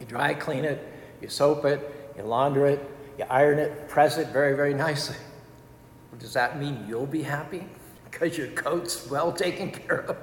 You 0.00 0.06
dry 0.06 0.34
clean 0.34 0.64
it, 0.64 0.86
you 1.20 1.28
soap 1.28 1.64
it, 1.64 2.12
you 2.16 2.22
launder 2.22 2.66
it, 2.66 2.80
you 3.18 3.24
iron 3.30 3.58
it, 3.58 3.88
press 3.88 4.18
it 4.18 4.28
very, 4.28 4.54
very 4.54 4.74
nicely. 4.74 5.16
Does 6.18 6.32
that 6.32 6.58
mean 6.58 6.84
you'll 6.88 7.06
be 7.06 7.22
happy 7.22 7.64
because 8.18 8.38
your 8.38 8.48
coat's 8.48 9.06
well 9.10 9.30
taken 9.30 9.70
care 9.70 10.00
of? 10.06 10.16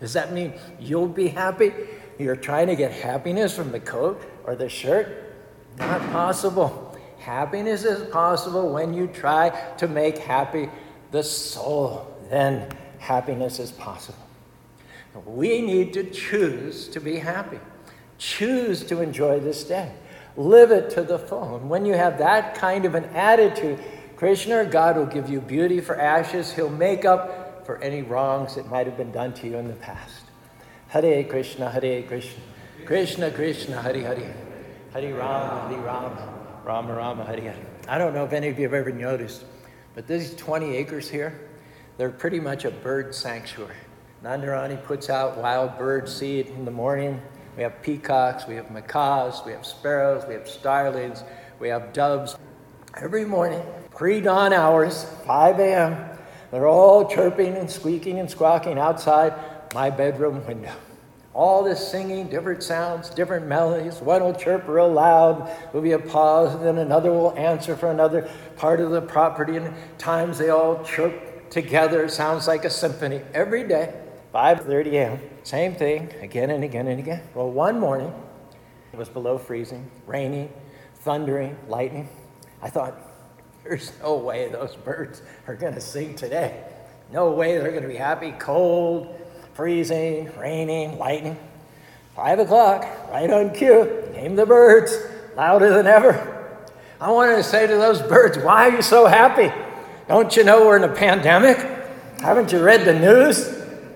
Does 0.00 0.14
that 0.14 0.32
mean 0.32 0.54
you'll 0.80 1.06
be 1.06 1.28
happy? 1.28 1.70
You're 2.18 2.34
trying 2.34 2.66
to 2.68 2.76
get 2.76 2.92
happiness 2.92 3.54
from 3.54 3.72
the 3.72 3.80
coat 3.80 4.22
or 4.44 4.56
the 4.56 4.70
shirt? 4.70 5.34
Not 5.78 6.00
possible. 6.12 6.98
Happiness 7.18 7.84
is 7.84 8.08
possible 8.10 8.72
when 8.72 8.94
you 8.94 9.06
try 9.06 9.50
to 9.76 9.86
make 9.86 10.16
happy 10.16 10.70
the 11.10 11.22
soul. 11.22 12.10
Then 12.30 12.70
happiness 12.98 13.58
is 13.58 13.70
possible. 13.70 14.18
We 15.26 15.60
need 15.60 15.92
to 15.92 16.04
choose 16.04 16.88
to 16.88 17.00
be 17.00 17.16
happy, 17.16 17.58
choose 18.16 18.82
to 18.84 19.02
enjoy 19.02 19.40
this 19.40 19.64
day. 19.64 19.92
Live 20.38 20.70
it 20.70 20.88
to 20.90 21.02
the 21.02 21.18
full. 21.18 21.56
And 21.56 21.68
when 21.68 21.84
you 21.84 21.94
have 21.94 22.18
that 22.18 22.54
kind 22.54 22.84
of 22.84 22.94
an 22.94 23.04
attitude, 23.06 23.78
Krishna, 24.16 24.64
God 24.64 24.96
will 24.96 25.06
give 25.06 25.28
you 25.28 25.40
beauty 25.40 25.80
for 25.80 26.00
ashes. 26.00 26.52
He'll 26.52 26.70
make 26.70 27.04
up 27.04 27.66
for 27.66 27.78
any 27.78 28.02
wrongs 28.02 28.54
that 28.54 28.68
might 28.68 28.86
have 28.86 28.96
been 28.96 29.12
done 29.12 29.34
to 29.34 29.46
you 29.46 29.56
in 29.56 29.68
the 29.68 29.74
past. 29.74 30.24
Hare 30.88 31.24
Krishna, 31.24 31.70
Hare 31.70 32.02
Krishna, 32.02 32.40
Krishna 32.84 33.30
Krishna, 33.30 33.82
Hare 33.82 34.00
Hare, 34.00 34.34
Hare 34.92 35.14
Rama, 35.14 35.68
Hare 35.68 35.80
Rama, 35.80 36.34
Rama 36.64 36.94
Rama, 36.94 37.24
Hare 37.24 37.40
Hare. 37.40 37.56
I 37.88 37.98
don't 37.98 38.14
know 38.14 38.24
if 38.24 38.32
any 38.32 38.48
of 38.48 38.58
you 38.58 38.64
have 38.64 38.74
ever 38.74 38.92
noticed, 38.92 39.44
but 39.94 40.06
these 40.06 40.34
20 40.34 40.76
acres 40.76 41.10
here, 41.10 41.38
they're 41.98 42.10
pretty 42.10 42.40
much 42.40 42.64
a 42.64 42.70
bird 42.70 43.14
sanctuary. 43.14 43.76
Nandarani 44.24 44.82
puts 44.84 45.10
out 45.10 45.36
wild 45.36 45.76
bird 45.78 46.08
seed 46.08 46.46
in 46.48 46.64
the 46.64 46.70
morning 46.70 47.20
we 47.56 47.62
have 47.62 47.80
peacocks, 47.80 48.46
we 48.46 48.54
have 48.56 48.70
macaws, 48.70 49.42
we 49.46 49.52
have 49.52 49.64
sparrows, 49.64 50.26
we 50.28 50.34
have 50.34 50.46
starlings, 50.46 51.24
we 51.58 51.68
have 51.68 51.94
doves. 51.94 52.36
Every 53.00 53.24
morning, 53.24 53.62
pre 53.96 54.20
dawn 54.20 54.52
hours, 54.52 55.04
5 55.26 55.58
a.m., 55.58 56.10
they're 56.52 56.68
all 56.68 57.08
chirping 57.08 57.56
and 57.56 57.68
squeaking 57.68 58.20
and 58.20 58.30
squawking 58.30 58.78
outside 58.78 59.34
my 59.74 59.90
bedroom 59.90 60.46
window. 60.46 60.72
All 61.34 61.64
this 61.64 61.86
singing, 61.86 62.28
different 62.28 62.62
sounds, 62.62 63.10
different 63.10 63.46
melodies. 63.46 63.96
One 64.00 64.22
will 64.22 64.34
chirp 64.34 64.68
real 64.68 64.90
loud, 64.90 65.50
there'll 65.66 65.82
be 65.82 65.92
a 65.92 65.98
pause, 65.98 66.54
and 66.54 66.64
then 66.64 66.78
another 66.78 67.10
will 67.10 67.36
answer 67.36 67.76
for 67.76 67.90
another 67.90 68.30
part 68.56 68.80
of 68.80 68.90
the 68.90 69.02
property. 69.02 69.56
And 69.56 69.74
times 69.98 70.38
they 70.38 70.50
all 70.50 70.82
chirp 70.84 71.50
together. 71.50 72.08
Sounds 72.08 72.46
like 72.46 72.64
a 72.64 72.70
symphony 72.70 73.22
every 73.34 73.66
day. 73.66 73.92
5:30 74.34 74.92
a.m. 74.92 75.20
Same 75.42 75.74
thing 75.74 76.12
again 76.20 76.50
and 76.50 76.64
again 76.64 76.86
and 76.86 76.98
again. 77.00 77.22
Well, 77.34 77.50
one 77.50 77.80
morning 77.80 78.12
it 78.92 78.98
was 78.98 79.08
below 79.08 79.38
freezing, 79.38 79.90
raining, 80.06 80.52
thundering, 80.96 81.56
lightning. 81.68 82.08
I 82.62 82.70
thought, 82.70 82.94
there's 83.68 83.92
no 84.00 84.16
way 84.16 84.48
those 84.48 84.76
birds 84.76 85.22
are 85.46 85.54
going 85.54 85.74
to 85.74 85.80
sing 85.80 86.14
today. 86.14 86.62
No 87.12 87.32
way 87.32 87.58
they're 87.58 87.70
going 87.70 87.82
to 87.82 87.88
be 87.88 87.96
happy. 87.96 88.32
Cold, 88.32 89.18
freezing, 89.54 90.30
raining, 90.38 90.98
lightning. 90.98 91.36
Five 92.14 92.38
o'clock, 92.38 92.86
right 93.10 93.30
on 93.30 93.52
cue, 93.52 94.10
came 94.14 94.36
the 94.36 94.46
birds, 94.46 94.96
louder 95.36 95.70
than 95.70 95.86
ever. 95.86 96.32
I 97.00 97.10
wanted 97.10 97.36
to 97.36 97.42
say 97.42 97.66
to 97.66 97.76
those 97.76 98.00
birds, 98.00 98.38
Why 98.38 98.68
are 98.68 98.76
you 98.76 98.82
so 98.82 99.06
happy? 99.06 99.52
Don't 100.08 100.34
you 100.36 100.44
know 100.44 100.64
we're 100.64 100.76
in 100.76 100.84
a 100.84 100.94
pandemic? 100.94 101.58
Haven't 102.20 102.52
you 102.52 102.62
read 102.62 102.84
the 102.84 102.98
news? 102.98 103.44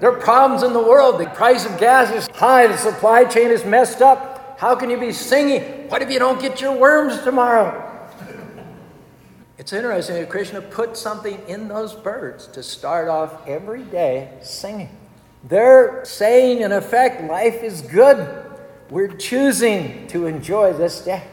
There 0.01 0.13
are 0.13 0.19
problems 0.19 0.63
in 0.63 0.73
the 0.73 0.83
world. 0.83 1.21
The 1.21 1.27
price 1.31 1.65
of 1.65 1.79
gas 1.79 2.11
is 2.13 2.27
high. 2.37 2.67
The 2.67 2.77
supply 2.77 3.25
chain 3.25 3.51
is 3.51 3.65
messed 3.65 4.03
up. 4.03 4.59
How 4.59 4.75
can 4.75 4.91
you 4.91 4.99
be 4.99 5.13
singing? 5.13 5.89
What 5.89 6.03
if 6.03 6.11
you 6.11 6.19
don't 6.19 6.41
get 6.41 6.61
your 6.61 6.77
worms 6.77 7.23
tomorrow? 7.23 7.90
It's 9.61 9.75
interesting 9.75 10.17
that 10.17 10.31
Krishna 10.31 10.63
put 10.63 10.97
something 10.97 11.39
in 11.47 11.69
those 11.69 11.93
birds 11.93 12.47
to 12.47 12.63
start 12.63 13.09
off 13.09 13.47
every 13.47 13.83
day 13.83 14.33
singing. 14.41 14.89
They're 15.45 16.03
saying, 16.03 16.63
in 16.63 16.73
effect, 16.73 17.25
life 17.25 17.63
is 17.63 17.83
good. 17.83 18.43
We're 18.89 19.15
choosing 19.15 20.07
to 20.07 20.25
enjoy 20.25 20.73
this 20.73 21.03
day. 21.03 21.25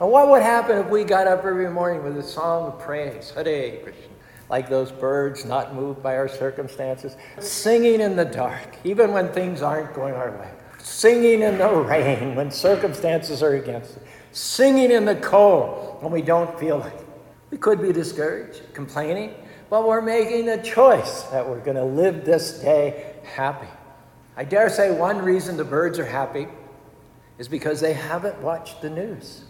And 0.00 0.08
what 0.08 0.28
would 0.28 0.42
happen 0.42 0.78
if 0.78 0.86
we 0.86 1.02
got 1.02 1.26
up 1.26 1.44
every 1.44 1.68
morning 1.68 2.04
with 2.04 2.16
a 2.16 2.22
song 2.22 2.68
of 2.68 2.78
praise? 2.78 3.32
Hare 3.32 3.80
Krishna 3.82 4.04
like 4.48 4.68
those 4.68 4.92
birds, 4.92 5.44
not 5.44 5.74
moved 5.74 6.00
by 6.00 6.16
our 6.16 6.28
circumstances, 6.28 7.16
singing 7.40 8.00
in 8.00 8.14
the 8.14 8.24
dark, 8.24 8.76
even 8.84 9.12
when 9.12 9.32
things 9.32 9.62
aren't 9.62 9.92
going 9.94 10.14
our 10.14 10.30
way, 10.30 10.50
singing 10.78 11.42
in 11.42 11.58
the 11.58 11.68
rain 11.68 12.36
when 12.36 12.52
circumstances 12.52 13.42
are 13.42 13.56
against 13.56 13.96
us, 13.96 14.02
singing 14.30 14.92
in 14.92 15.04
the 15.04 15.16
cold 15.16 16.00
when 16.04 16.12
we 16.12 16.22
don't 16.22 16.56
feel 16.60 16.78
like 16.78 16.94
it. 16.94 17.07
We 17.50 17.58
could 17.58 17.80
be 17.80 17.92
discouraged, 17.92 18.74
complaining, 18.74 19.34
but 19.70 19.86
we're 19.86 20.02
making 20.02 20.46
the 20.46 20.58
choice 20.58 21.22
that 21.24 21.48
we're 21.48 21.60
going 21.60 21.76
to 21.76 21.84
live 21.84 22.24
this 22.24 22.58
day 22.60 23.14
happy. 23.34 23.68
I 24.36 24.44
dare 24.44 24.68
say 24.68 24.90
one 24.90 25.18
reason 25.18 25.56
the 25.56 25.64
birds 25.64 25.98
are 25.98 26.04
happy 26.04 26.46
is 27.38 27.48
because 27.48 27.80
they 27.80 27.92
haven't 27.92 28.40
watched 28.40 28.82
the 28.82 28.90
news. 28.90 29.44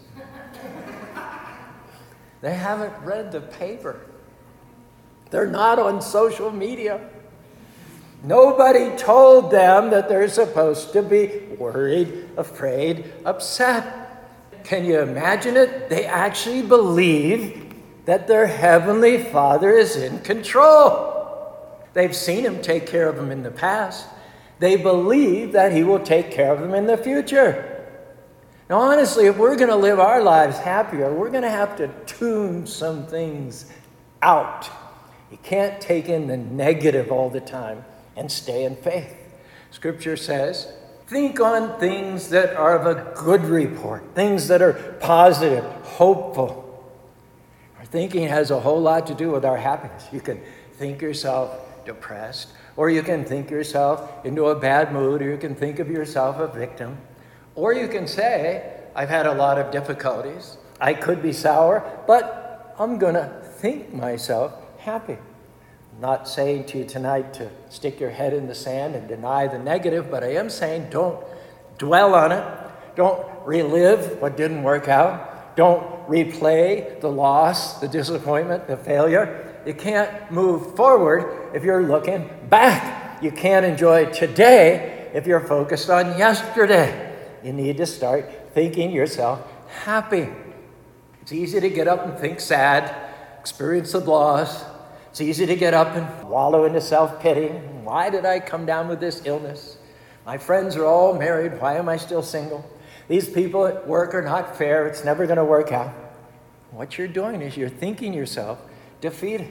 they 2.41 2.53
haven't 2.53 2.93
read 3.03 3.31
the 3.31 3.41
paper. 3.41 4.01
They're 5.29 5.47
not 5.47 5.79
on 5.79 6.01
social 6.01 6.51
media. 6.51 7.01
Nobody 8.23 8.95
told 8.97 9.51
them 9.51 9.91
that 9.91 10.09
they're 10.09 10.27
supposed 10.27 10.91
to 10.93 11.01
be 11.01 11.55
worried, 11.57 12.29
afraid, 12.35 13.11
upset. 13.25 14.63
Can 14.63 14.85
you 14.85 14.99
imagine 14.99 15.55
it? 15.55 15.89
They 15.89 16.05
actually 16.05 16.61
believe 16.61 17.68
that 18.05 18.27
their 18.27 18.47
Heavenly 18.47 19.23
Father 19.23 19.71
is 19.71 19.95
in 19.95 20.19
control. 20.19 21.15
They've 21.93 22.15
seen 22.15 22.45
Him 22.45 22.61
take 22.61 22.87
care 22.87 23.07
of 23.07 23.15
them 23.15 23.31
in 23.31 23.43
the 23.43 23.51
past. 23.51 24.07
They 24.59 24.75
believe 24.75 25.53
that 25.53 25.71
He 25.71 25.83
will 25.83 25.99
take 25.99 26.31
care 26.31 26.53
of 26.53 26.59
them 26.59 26.73
in 26.73 26.85
the 26.85 26.97
future. 26.97 27.87
Now, 28.69 28.79
honestly, 28.79 29.25
if 29.25 29.37
we're 29.37 29.55
going 29.55 29.69
to 29.69 29.75
live 29.75 29.99
our 29.99 30.21
lives 30.21 30.59
happier, 30.59 31.11
we're 31.11 31.31
going 31.31 31.43
to 31.43 31.49
have 31.49 31.75
to 31.77 31.87
tune 32.05 32.67
some 32.67 33.07
things 33.07 33.71
out. 34.21 34.69
You 35.31 35.37
can't 35.41 35.81
take 35.81 36.07
in 36.07 36.27
the 36.27 36.37
negative 36.37 37.11
all 37.11 37.29
the 37.29 37.39
time 37.39 37.83
and 38.15 38.31
stay 38.31 38.65
in 38.65 38.75
faith. 38.75 39.15
Scripture 39.71 40.17
says, 40.17 40.71
think 41.07 41.39
on 41.39 41.79
things 41.79 42.29
that 42.29 42.55
are 42.55 42.77
of 42.77 42.85
a 42.85 43.11
good 43.15 43.43
report, 43.45 44.03
things 44.13 44.47
that 44.49 44.61
are 44.61 44.73
positive, 44.99 45.63
hopeful. 45.83 46.68
Thinking 47.91 48.27
has 48.27 48.51
a 48.51 48.59
whole 48.59 48.81
lot 48.81 49.07
to 49.07 49.15
do 49.15 49.31
with 49.31 49.45
our 49.45 49.57
happiness. 49.57 50.07
You 50.11 50.21
can 50.21 50.41
think 50.73 51.01
yourself 51.01 51.85
depressed, 51.85 52.49
or 52.77 52.89
you 52.89 53.01
can 53.01 53.25
think 53.25 53.49
yourself 53.49 54.25
into 54.25 54.45
a 54.45 54.59
bad 54.59 54.93
mood, 54.93 55.21
or 55.21 55.29
you 55.29 55.37
can 55.37 55.55
think 55.55 55.79
of 55.79 55.89
yourself 55.89 56.37
a 56.37 56.47
victim, 56.47 56.97
or 57.55 57.73
you 57.73 57.87
can 57.87 58.07
say, 58.07 58.79
I've 58.95 59.09
had 59.09 59.25
a 59.25 59.33
lot 59.33 59.57
of 59.57 59.71
difficulties. 59.71 60.57
I 60.79 60.93
could 60.93 61.21
be 61.21 61.33
sour, 61.33 61.83
but 62.07 62.75
I'm 62.79 62.97
going 62.97 63.15
to 63.15 63.27
think 63.57 63.93
myself 63.93 64.53
happy. 64.77 65.17
I'm 65.93 66.01
not 66.01 66.29
saying 66.29 66.65
to 66.67 66.77
you 66.77 66.85
tonight 66.85 67.33
to 67.33 67.49
stick 67.69 67.99
your 67.99 68.11
head 68.11 68.33
in 68.33 68.47
the 68.47 68.55
sand 68.55 68.95
and 68.95 69.07
deny 69.07 69.47
the 69.47 69.59
negative, 69.59 70.09
but 70.09 70.23
I 70.23 70.33
am 70.35 70.49
saying 70.49 70.89
don't 70.89 71.21
dwell 71.77 72.13
on 72.13 72.31
it. 72.31 72.43
Don't 72.95 73.25
relive 73.45 74.21
what 74.21 74.37
didn't 74.37 74.63
work 74.63 74.87
out. 74.87 75.28
Don't 75.59 76.07
replay 76.07 77.01
the 77.01 77.09
loss, 77.09 77.81
the 77.81 77.87
disappointment, 77.89 78.65
the 78.65 78.77
failure. 78.77 79.61
You 79.65 79.73
can't 79.73 80.31
move 80.31 80.77
forward 80.77 81.53
if 81.53 81.65
you're 81.65 81.83
looking 81.83 82.29
back. 82.47 83.21
You 83.21 83.29
can't 83.29 83.65
enjoy 83.65 84.05
today 84.05 85.11
if 85.13 85.27
you're 85.27 85.41
focused 85.41 85.89
on 85.89 86.17
yesterday. 86.17 87.13
You 87.43 87.51
need 87.51 87.75
to 87.75 87.85
start 87.85 88.53
thinking 88.53 88.91
yourself 88.91 89.45
happy. 89.83 90.29
It's 91.23 91.33
easy 91.33 91.59
to 91.59 91.69
get 91.69 91.89
up 91.89 92.05
and 92.05 92.17
think 92.17 92.39
sad, 92.39 92.95
experience 93.37 93.91
the 93.91 93.99
loss. 93.99 94.63
It's 95.09 95.19
easy 95.19 95.45
to 95.45 95.57
get 95.57 95.73
up 95.73 95.89
and 95.89 96.29
wallow 96.29 96.63
into 96.63 96.79
self 96.79 97.21
pity. 97.21 97.49
Why 97.83 98.09
did 98.09 98.23
I 98.25 98.39
come 98.39 98.65
down 98.65 98.87
with 98.87 99.01
this 99.01 99.23
illness? 99.25 99.77
My 100.25 100.37
friends 100.37 100.77
are 100.77 100.85
all 100.85 101.19
married. 101.19 101.59
Why 101.59 101.75
am 101.75 101.89
I 101.89 101.97
still 101.97 102.23
single? 102.23 102.63
These 103.09 103.27
people 103.27 103.65
at 103.65 103.87
work 103.87 104.13
are 104.13 104.21
not 104.21 104.55
fair. 104.55 104.87
It's 104.87 105.03
never 105.03 105.25
going 105.25 105.37
to 105.37 105.43
work 105.43 105.71
out. 105.73 105.93
What 106.71 106.97
you're 106.97 107.07
doing 107.07 107.41
is 107.41 107.57
you're 107.57 107.67
thinking 107.67 108.13
yourself 108.13 108.61
defeated. 109.01 109.49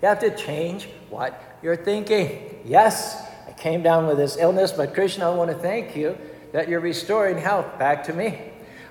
You 0.00 0.08
have 0.08 0.20
to 0.20 0.34
change 0.34 0.88
what 1.10 1.58
you're 1.62 1.76
thinking. 1.76 2.60
Yes, 2.64 3.20
I 3.48 3.52
came 3.52 3.82
down 3.82 4.06
with 4.06 4.16
this 4.16 4.36
illness, 4.36 4.70
but 4.72 4.94
Krishna, 4.94 5.30
I 5.30 5.34
want 5.34 5.50
to 5.50 5.56
thank 5.56 5.96
you 5.96 6.16
that 6.52 6.68
you're 6.68 6.80
restoring 6.80 7.36
health 7.36 7.78
back 7.78 8.04
to 8.04 8.12
me. 8.12 8.40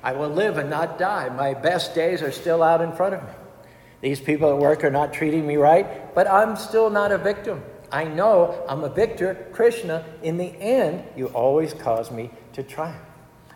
I 0.03 0.11
will 0.11 0.29
live 0.29 0.57
and 0.57 0.69
not 0.69 0.99
die. 0.99 1.29
My 1.29 1.53
best 1.53 1.95
days 1.95 2.21
are 2.21 2.31
still 2.31 2.61
out 2.61 2.81
in 2.81 2.91
front 2.91 3.15
of 3.15 3.23
me. 3.23 3.33
These 4.01 4.19
people 4.19 4.49
at 4.49 4.57
work 4.57 4.83
are 4.83 4.91
not 4.91 5.13
treating 5.13 5.47
me 5.47 5.55
right, 5.55 6.13
but 6.13 6.27
I'm 6.27 6.57
still 6.57 6.89
not 6.89 7.13
a 7.13 7.17
victim. 7.17 7.63
I 7.91 8.03
know 8.03 8.65
I'm 8.67 8.83
a 8.83 8.89
victor. 8.89 9.47
Krishna, 9.53 10.05
in 10.23 10.37
the 10.37 10.53
end, 10.59 11.05
you 11.15 11.27
always 11.27 11.73
cause 11.73 12.11
me 12.11 12.31
to 12.53 12.63
triumph. 12.63 13.08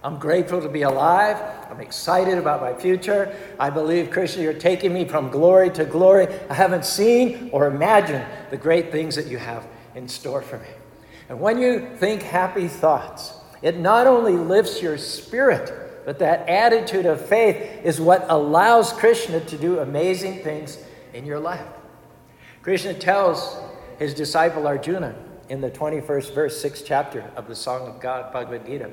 I'm 0.03 0.19
grateful 0.19 0.61
to 0.61 0.67
be 0.67 0.81
alive. 0.81 1.37
I'm 1.71 1.79
excited 1.79 2.37
about 2.37 2.61
my 2.61 2.73
future. 2.73 3.33
I 3.57 3.69
believe, 3.69 4.11
Krishna, 4.11 4.43
you're 4.43 4.53
taking 4.53 4.93
me 4.93 5.05
from 5.05 5.29
glory 5.29 5.69
to 5.71 5.85
glory. 5.85 6.27
I 6.49 6.53
haven't 6.53 6.85
seen 6.85 7.49
or 7.53 7.67
imagined 7.67 8.25
the 8.49 8.57
great 8.57 8.91
things 8.91 9.15
that 9.15 9.27
you 9.27 9.37
have 9.37 9.65
in 9.95 10.09
store 10.09 10.41
for 10.41 10.57
me. 10.57 10.67
And 11.29 11.39
when 11.39 11.57
you 11.57 11.95
think 11.95 12.21
happy 12.21 12.67
thoughts, 12.67 13.33
it 13.61 13.77
not 13.77 14.05
only 14.05 14.33
lifts 14.33 14.81
your 14.81 14.97
spirit, 14.97 15.71
but 16.05 16.19
that 16.19 16.49
attitude 16.49 17.05
of 17.05 17.25
faith 17.25 17.55
is 17.85 18.01
what 18.01 18.25
allows 18.27 18.91
Krishna 18.91 19.39
to 19.39 19.57
do 19.57 19.79
amazing 19.79 20.43
things 20.43 20.77
in 21.13 21.25
your 21.25 21.39
life. 21.39 21.65
Krishna 22.61 22.93
tells 22.93 23.57
his 23.99 24.13
disciple 24.13 24.67
Arjuna 24.67 25.15
in 25.47 25.61
the 25.61 25.71
21st 25.71 26.33
verse, 26.33 26.61
6th 26.61 26.83
chapter 26.85 27.31
of 27.37 27.47
the 27.47 27.55
Song 27.55 27.87
of 27.87 28.01
God, 28.01 28.33
Bhagavad 28.33 28.65
Gita. 28.65 28.89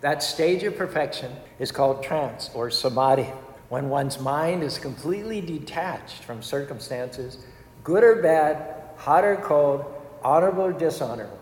That 0.00 0.22
stage 0.22 0.62
of 0.62 0.76
perfection 0.76 1.32
is 1.58 1.72
called 1.72 2.04
trance 2.04 2.50
or 2.54 2.70
samadhi, 2.70 3.32
when 3.68 3.88
one's 3.88 4.20
mind 4.20 4.62
is 4.62 4.78
completely 4.78 5.40
detached 5.40 6.22
from 6.22 6.42
circumstances, 6.42 7.38
good 7.82 8.04
or 8.04 8.22
bad, 8.22 8.74
hot 8.96 9.24
or 9.24 9.36
cold, 9.36 9.84
honorable 10.22 10.64
or 10.64 10.72
dishonorable. 10.72 11.38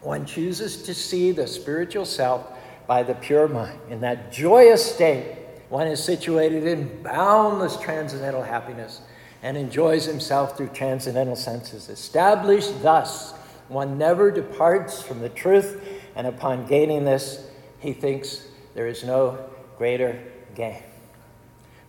One 0.00 0.24
chooses 0.24 0.82
to 0.84 0.94
see 0.94 1.32
the 1.32 1.46
spiritual 1.46 2.04
self 2.04 2.46
by 2.86 3.02
the 3.02 3.14
pure 3.14 3.46
mind. 3.46 3.78
In 3.90 4.00
that 4.00 4.32
joyous 4.32 4.94
state, 4.94 5.36
one 5.68 5.86
is 5.86 6.02
situated 6.02 6.64
in 6.64 7.02
boundless 7.02 7.76
transcendental 7.76 8.42
happiness 8.42 9.02
and 9.42 9.56
enjoys 9.56 10.06
himself 10.06 10.56
through 10.56 10.68
transcendental 10.68 11.36
senses. 11.36 11.88
Established 11.88 12.82
thus, 12.82 13.32
one 13.68 13.98
never 13.98 14.30
departs 14.30 15.02
from 15.02 15.20
the 15.20 15.28
truth, 15.28 15.84
and 16.16 16.26
upon 16.26 16.66
gaining 16.66 17.04
this, 17.04 17.47
he 17.78 17.92
thinks 17.92 18.46
there 18.74 18.86
is 18.86 19.04
no 19.04 19.38
greater 19.76 20.22
gain. 20.54 20.82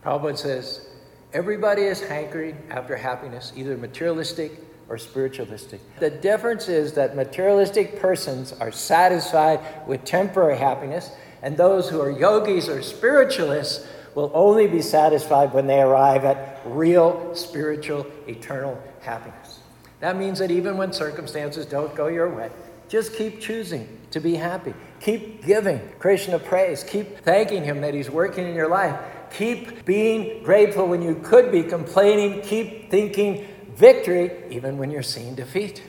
Prabhupada 0.03 0.37
says, 0.37 0.87
everybody 1.33 1.83
is 1.83 2.01
hankering 2.01 2.57
after 2.69 2.95
happiness, 2.95 3.51
either 3.55 3.77
materialistic 3.77 4.51
or 4.87 4.97
spiritualistic. 4.97 5.81
The 5.99 6.09
difference 6.09 6.67
is 6.67 6.93
that 6.93 7.15
materialistic 7.15 7.99
persons 7.99 8.53
are 8.53 8.71
satisfied 8.71 9.59
with 9.87 10.03
temporary 10.05 10.57
happiness, 10.57 11.11
and 11.41 11.55
those 11.55 11.89
who 11.89 12.01
are 12.01 12.11
yogis 12.11 12.67
or 12.67 12.81
spiritualists 12.81 13.87
will 14.15 14.31
only 14.33 14.67
be 14.67 14.81
satisfied 14.81 15.53
when 15.53 15.67
they 15.67 15.79
arrive 15.79 16.25
at 16.25 16.59
real 16.65 17.35
spiritual 17.35 18.07
eternal 18.27 18.81
happiness. 19.01 19.59
That 19.99 20.17
means 20.17 20.39
that 20.39 20.49
even 20.49 20.77
when 20.77 20.93
circumstances 20.93 21.65
don't 21.65 21.93
go 21.95 22.07
your 22.07 22.33
way, 22.33 22.49
just 22.89 23.13
keep 23.13 23.39
choosing 23.39 23.87
to 24.11 24.19
be 24.19 24.35
happy. 24.35 24.73
Keep 24.99 25.45
giving 25.45 25.79
Krishna 25.99 26.39
praise. 26.39 26.83
Keep 26.83 27.19
thanking 27.19 27.63
Him 27.63 27.81
that 27.81 27.93
He's 27.93 28.09
working 28.09 28.47
in 28.47 28.55
your 28.55 28.67
life. 28.67 28.99
Keep 29.31 29.85
being 29.85 30.43
grateful 30.43 30.87
when 30.87 31.01
you 31.01 31.15
could 31.15 31.51
be 31.51 31.63
complaining. 31.63 32.41
Keep 32.41 32.89
thinking 32.89 33.47
victory 33.75 34.31
even 34.49 34.77
when 34.77 34.91
you're 34.91 35.03
seeing 35.03 35.35
defeat. 35.35 35.83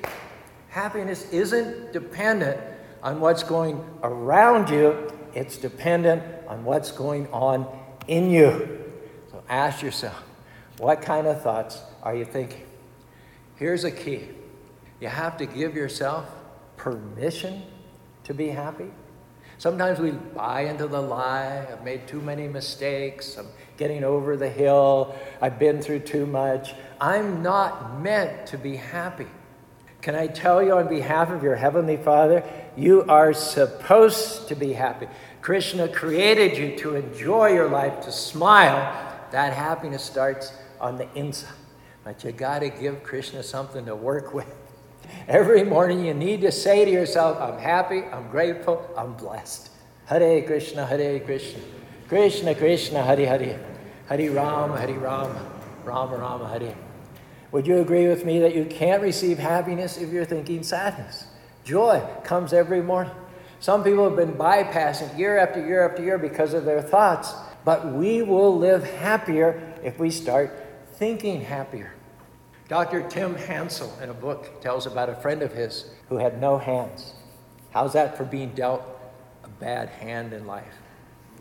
Happiness 0.69 1.29
isn't 1.33 1.93
dependent 1.93 2.61
on 3.03 3.19
what's 3.19 3.43
going 3.43 3.85
around 4.03 4.69
you, 4.69 5.11
it's 5.35 5.57
dependent 5.57 6.23
on 6.47 6.65
what's 6.65 6.93
going 6.93 7.27
on 7.29 7.67
in 8.07 8.31
you. 8.31 8.85
So 9.31 9.43
ask 9.49 9.83
yourself 9.83 10.23
what 10.79 11.03
kind 11.03 11.27
of 11.27 11.43
thoughts 11.43 11.83
are 12.03 12.15
you 12.15 12.25
thinking? 12.25 12.67
Here's 13.57 13.85
a 13.85 13.91
key 13.91 14.29
you 15.01 15.09
have 15.09 15.39
to 15.39 15.47
give 15.47 15.75
yourself 15.75 16.29
permission 16.81 17.63
to 18.25 18.33
be 18.33 18.49
happy. 18.49 18.91
Sometimes 19.59 19.99
we 19.99 20.13
buy 20.13 20.63
into 20.63 20.87
the 20.87 21.01
lie 21.01 21.67
I've 21.71 21.85
made 21.85 22.09
too 22.09 22.23
many 22.23 22.49
mistakes, 22.49 23.37
I'm 23.37 23.49
getting 23.77 24.03
over 24.03 24.39
the 24.39 24.49
hill, 24.49 25.15
I've 25.43 25.59
been 25.59 25.83
through 25.83 26.01
too 26.01 26.25
much. 26.25 26.73
I'm 26.99 27.43
not 27.43 28.01
meant 28.01 28.47
to 28.47 28.57
be 28.57 28.77
happy. 28.77 29.27
Can 30.01 30.15
I 30.15 30.27
tell 30.27 30.63
you 30.63 30.73
on 30.73 30.89
behalf 30.89 31.29
of 31.31 31.43
your 31.43 31.55
Heavenly 31.55 31.99
Father, 31.99 32.43
you 32.79 33.03
are 33.03 33.35
supposed 33.35 34.49
to 34.49 34.55
be 34.55 34.73
happy. 34.73 35.07
Krishna 35.43 35.87
created 35.87 36.57
you 36.57 36.79
to 36.79 36.97
enjoy 36.97 37.53
your 37.53 37.69
life, 37.69 38.01
to 38.05 38.13
smile. 38.13 38.79
That 39.33 39.53
happiness 39.53 40.03
starts 40.03 40.55
on 40.81 40.97
the 40.97 41.13
inside. 41.15 41.53
But 42.05 42.25
you 42.25 42.33
got 42.33 42.61
to 42.61 42.71
give 42.71 43.03
Krishna 43.03 43.43
something 43.43 43.85
to 43.85 43.95
work 43.95 44.33
with. 44.33 44.60
Every 45.29 45.63
morning 45.63 46.05
you 46.05 46.15
need 46.15 46.41
to 46.43 46.53
say 46.53 46.85
to 46.85 46.91
yourself, 46.91 47.41
I'm 47.41 47.59
happy, 47.59 48.03
I'm 48.13 48.29
grateful, 48.31 48.89
I'm 48.97 49.15
blessed. 49.15 49.71
Hare 50.07 50.43
Krishna, 50.43 50.87
Hare 50.87 51.21
Krishna. 51.21 51.61
Krishna, 52.09 52.55
Krishna, 52.55 53.03
Hare 53.03 53.27
Hare. 53.27 53.61
Hare 54.09 54.31
Ram, 54.31 54.77
Hare 54.77 54.99
Ram, 54.99 55.37
Ram 55.85 56.11
Ram, 56.11 56.45
Hare. 56.47 56.75
Would 57.53 57.67
you 57.67 57.79
agree 57.79 58.09
with 58.09 58.25
me 58.25 58.39
that 58.41 58.55
you 58.55 58.65
can't 58.65 59.03
receive 59.03 59.39
happiness 59.39 59.97
if 59.97 60.13
you're 60.13 60.25
thinking 60.25 60.63
sadness? 60.63 61.27
Joy 61.65 62.03
comes 62.25 62.53
every 62.53 62.83
morning. 62.83 63.13
Some 63.61 63.85
people 63.85 64.05
have 64.05 64.17
been 64.17 64.33
bypassing 64.33 65.19
year 65.19 65.39
after 65.39 65.65
year 65.65 65.89
after 65.89 66.03
year 66.03 66.19
because 66.19 66.55
of 66.55 66.65
their 66.65 66.81
thoughts, 66.81 67.35
but 67.65 67.93
we 67.93 68.23
will 68.23 68.57
live 68.57 68.85
happier 68.85 69.75
if 69.85 69.99
we 69.99 70.11
start 70.11 70.51
thinking 70.95 71.43
happier. 71.43 71.93
Dr. 72.71 73.03
Tim 73.09 73.35
Hansel, 73.35 73.93
in 74.01 74.11
a 74.11 74.15
book, 74.15 74.61
tells 74.61 74.87
about 74.87 75.09
a 75.09 75.17
friend 75.17 75.43
of 75.43 75.53
his 75.53 75.91
who 76.09 76.19
had 76.19 76.41
no 76.41 76.57
hands. 76.57 77.15
How's 77.73 77.95
that 77.95 78.17
for 78.17 78.25
being 78.25 78.51
dealt 78.51 78.83
a 79.43 79.49
bad 79.49 79.89
hand 79.89 80.33
in 80.33 80.47
life? 80.47 80.77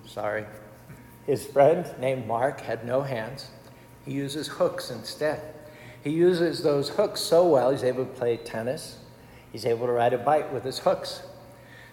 Sorry. 0.08 0.44
His 1.28 1.46
friend 1.46 1.88
named 2.00 2.26
Mark 2.26 2.62
had 2.62 2.84
no 2.84 3.02
hands. 3.02 3.52
He 4.06 4.12
uses 4.12 4.48
hooks 4.48 4.90
instead. 4.90 5.54
He 6.04 6.10
uses 6.10 6.64
those 6.64 6.90
hooks 6.90 7.22
so 7.22 7.48
well, 7.48 7.70
he's 7.70 7.84
able 7.84 8.06
to 8.06 8.12
play 8.12 8.38
tennis. 8.38 8.98
He's 9.52 9.68
able 9.68 9.86
to 9.86 9.92
ride 9.92 10.14
a 10.14 10.18
bike 10.18 10.52
with 10.52 10.64
his 10.64 10.80
hooks. 10.80 11.22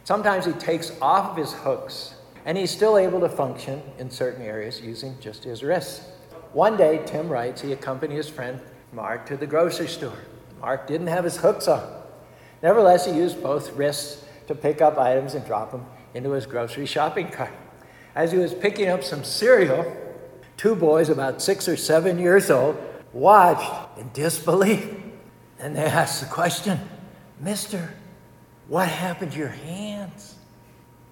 Sometimes 0.04 0.46
he 0.46 0.52
takes 0.52 0.92
off 1.02 1.32
of 1.32 1.36
his 1.36 1.52
hooks, 1.52 2.14
and 2.46 2.56
he's 2.56 2.70
still 2.70 2.96
able 2.96 3.20
to 3.20 3.28
function 3.28 3.82
in 3.98 4.08
certain 4.10 4.40
areas 4.40 4.80
using 4.80 5.14
just 5.20 5.44
his 5.44 5.62
wrists. 5.62 6.06
One 6.54 6.78
day, 6.78 7.02
Tim 7.04 7.28
writes, 7.28 7.60
he 7.60 7.74
accompanied 7.74 8.16
his 8.16 8.30
friend 8.30 8.62
Mark 8.92 9.26
to 9.26 9.36
the 9.36 9.46
grocery 9.46 9.88
store. 9.88 10.18
Mark 10.60 10.86
didn't 10.86 11.08
have 11.08 11.24
his 11.24 11.36
hooks 11.36 11.68
on. 11.68 12.02
Nevertheless, 12.62 13.06
he 13.06 13.12
used 13.12 13.42
both 13.42 13.72
wrists 13.72 14.24
to 14.46 14.54
pick 14.54 14.80
up 14.80 14.96
items 14.98 15.34
and 15.34 15.44
drop 15.44 15.70
them 15.70 15.84
into 16.14 16.30
his 16.30 16.46
grocery 16.46 16.86
shopping 16.86 17.28
cart. 17.28 17.52
As 18.14 18.32
he 18.32 18.38
was 18.38 18.54
picking 18.54 18.88
up 18.88 19.04
some 19.04 19.24
cereal, 19.24 19.94
two 20.56 20.74
boys 20.74 21.10
about 21.10 21.42
six 21.42 21.68
or 21.68 21.76
seven 21.76 22.18
years 22.18 22.50
old 22.50 22.78
watched 23.12 23.98
in 23.98 24.10
disbelief. 24.12 24.94
And 25.58 25.76
they 25.76 25.84
asked 25.84 26.20
the 26.20 26.26
question, 26.26 26.80
Mister, 27.40 27.92
what 28.68 28.88
happened 28.88 29.32
to 29.32 29.38
your 29.38 29.48
hands? 29.48 30.36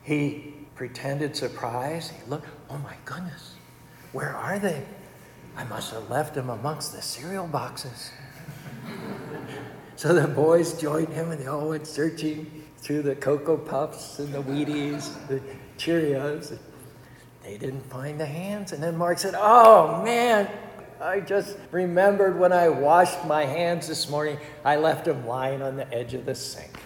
He 0.02 0.54
pretended 0.74 1.36
surprise. 1.36 2.10
He 2.10 2.30
looked, 2.30 2.46
oh 2.70 2.78
my 2.78 2.94
goodness, 3.04 3.54
where 4.12 4.34
are 4.34 4.58
they? 4.58 4.84
I 5.56 5.64
must 5.64 5.92
have 5.92 6.10
left 6.10 6.34
them 6.34 6.50
amongst 6.50 6.92
the 6.92 7.02
cereal 7.02 7.46
boxes. 7.46 8.10
so 9.96 10.12
the 10.12 10.26
boys 10.26 10.80
joined 10.80 11.12
him 11.12 11.30
and 11.30 11.40
they 11.40 11.46
all 11.46 11.68
went 11.68 11.86
searching 11.86 12.64
through 12.78 13.02
the 13.02 13.14
Cocoa 13.14 13.56
Puffs 13.56 14.18
and 14.18 14.32
the 14.32 14.42
Wheaties, 14.42 15.14
the 15.28 15.40
Cheerios. 15.78 16.58
They 17.42 17.56
didn't 17.56 17.84
find 17.86 18.18
the 18.18 18.26
hands. 18.26 18.72
And 18.72 18.82
then 18.82 18.96
Mark 18.96 19.18
said, 19.18 19.34
Oh 19.36 20.02
man, 20.02 20.50
I 21.00 21.20
just 21.20 21.56
remembered 21.70 22.38
when 22.38 22.52
I 22.52 22.68
washed 22.68 23.24
my 23.24 23.44
hands 23.44 23.86
this 23.86 24.08
morning, 24.08 24.38
I 24.64 24.76
left 24.76 25.04
them 25.04 25.26
lying 25.26 25.62
on 25.62 25.76
the 25.76 25.92
edge 25.92 26.14
of 26.14 26.24
the 26.24 26.34
sink. 26.34 26.80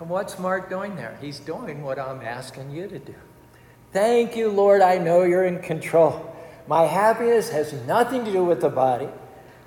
And 0.00 0.08
what's 0.08 0.38
Mark 0.38 0.70
doing 0.70 0.94
there? 0.94 1.18
He's 1.20 1.40
doing 1.40 1.82
what 1.82 1.98
I'm 1.98 2.22
asking 2.22 2.70
you 2.70 2.86
to 2.86 2.98
do. 2.98 3.14
Thank 3.92 4.36
you, 4.36 4.48
Lord. 4.48 4.80
I 4.80 4.98
know 4.98 5.22
you're 5.22 5.46
in 5.46 5.60
control. 5.60 6.36
My 6.68 6.84
happiness 6.84 7.48
has 7.48 7.72
nothing 7.86 8.26
to 8.26 8.30
do 8.30 8.44
with 8.44 8.60
the 8.60 8.68
body 8.68 9.08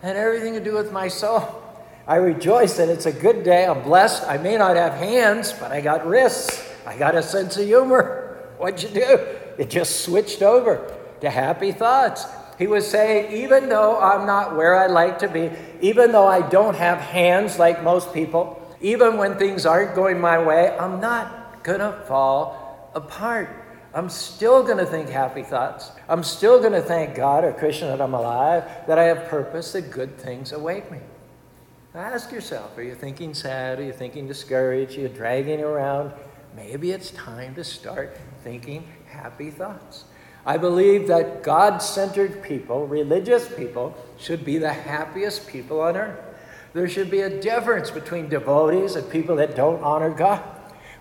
and 0.03 0.15
everything 0.15 0.53
to 0.53 0.59
do 0.59 0.75
with 0.75 0.91
my 0.91 1.07
soul. 1.07 1.63
I 2.07 2.17
rejoice 2.17 2.77
that 2.77 2.89
it's 2.89 3.07
a 3.07 3.11
good 3.11 3.43
day. 3.43 3.65
I'm 3.65 3.81
blessed. 3.81 4.23
I 4.27 4.37
may 4.37 4.55
not 4.55 4.75
have 4.75 4.93
hands, 4.93 5.51
but 5.51 5.71
I 5.71 5.81
got 5.81 6.05
wrists. 6.05 6.63
I 6.85 6.95
got 6.97 7.15
a 7.15 7.23
sense 7.23 7.57
of 7.57 7.65
humor. 7.65 8.37
What'd 8.59 8.83
you 8.83 8.89
do? 8.89 9.19
It 9.57 9.71
just 9.71 10.05
switched 10.05 10.43
over 10.43 10.95
to 11.21 11.29
happy 11.31 11.71
thoughts. 11.71 12.25
He 12.59 12.67
was 12.67 12.87
saying, 12.87 13.35
even 13.35 13.69
though 13.69 13.99
I'm 13.99 14.27
not 14.27 14.55
where 14.55 14.75
I'd 14.75 14.91
like 14.91 15.17
to 15.19 15.27
be, 15.27 15.49
even 15.81 16.11
though 16.11 16.27
I 16.27 16.47
don't 16.47 16.75
have 16.75 16.99
hands 16.99 17.57
like 17.57 17.83
most 17.83 18.13
people, 18.13 18.61
even 18.79 19.17
when 19.17 19.39
things 19.39 19.65
aren't 19.65 19.95
going 19.95 20.21
my 20.21 20.37
way, 20.43 20.77
I'm 20.77 20.99
not 20.99 21.63
going 21.63 21.79
to 21.79 21.93
fall 22.07 22.91
apart. 22.93 23.60
I'm 23.93 24.09
still 24.09 24.63
going 24.63 24.77
to 24.77 24.85
think 24.85 25.09
happy 25.09 25.43
thoughts. 25.43 25.91
I'm 26.07 26.23
still 26.23 26.59
going 26.59 26.73
to 26.73 26.81
thank 26.81 27.15
God 27.15 27.43
or 27.43 27.51
Krishna 27.51 27.87
that 27.87 28.01
I'm 28.01 28.13
alive, 28.13 28.63
that 28.87 28.97
I 28.97 29.03
have 29.03 29.27
purpose, 29.27 29.73
that 29.73 29.91
good 29.91 30.17
things 30.17 30.53
await 30.53 30.89
me. 30.91 30.99
Ask 31.93 32.31
yourself 32.31 32.77
are 32.77 32.83
you 32.83 32.95
thinking 32.95 33.33
sad? 33.33 33.79
Are 33.79 33.83
you 33.83 33.91
thinking 33.91 34.27
discouraged? 34.27 34.97
Are 34.97 35.01
you 35.01 35.09
dragging 35.09 35.61
around? 35.61 36.13
Maybe 36.55 36.91
it's 36.91 37.11
time 37.11 37.53
to 37.55 37.65
start 37.65 38.17
thinking 38.43 38.87
happy 39.07 39.51
thoughts. 39.51 40.05
I 40.45 40.57
believe 40.57 41.07
that 41.07 41.43
God 41.43 41.79
centered 41.79 42.41
people, 42.41 42.87
religious 42.87 43.47
people, 43.53 43.95
should 44.17 44.43
be 44.43 44.57
the 44.57 44.73
happiest 44.73 45.47
people 45.47 45.81
on 45.81 45.97
earth. 45.97 46.19
There 46.73 46.87
should 46.87 47.11
be 47.11 47.21
a 47.21 47.41
difference 47.41 47.91
between 47.91 48.29
devotees 48.29 48.95
and 48.95 49.09
people 49.09 49.35
that 49.35 49.55
don't 49.55 49.83
honor 49.83 50.09
God. 50.09 50.41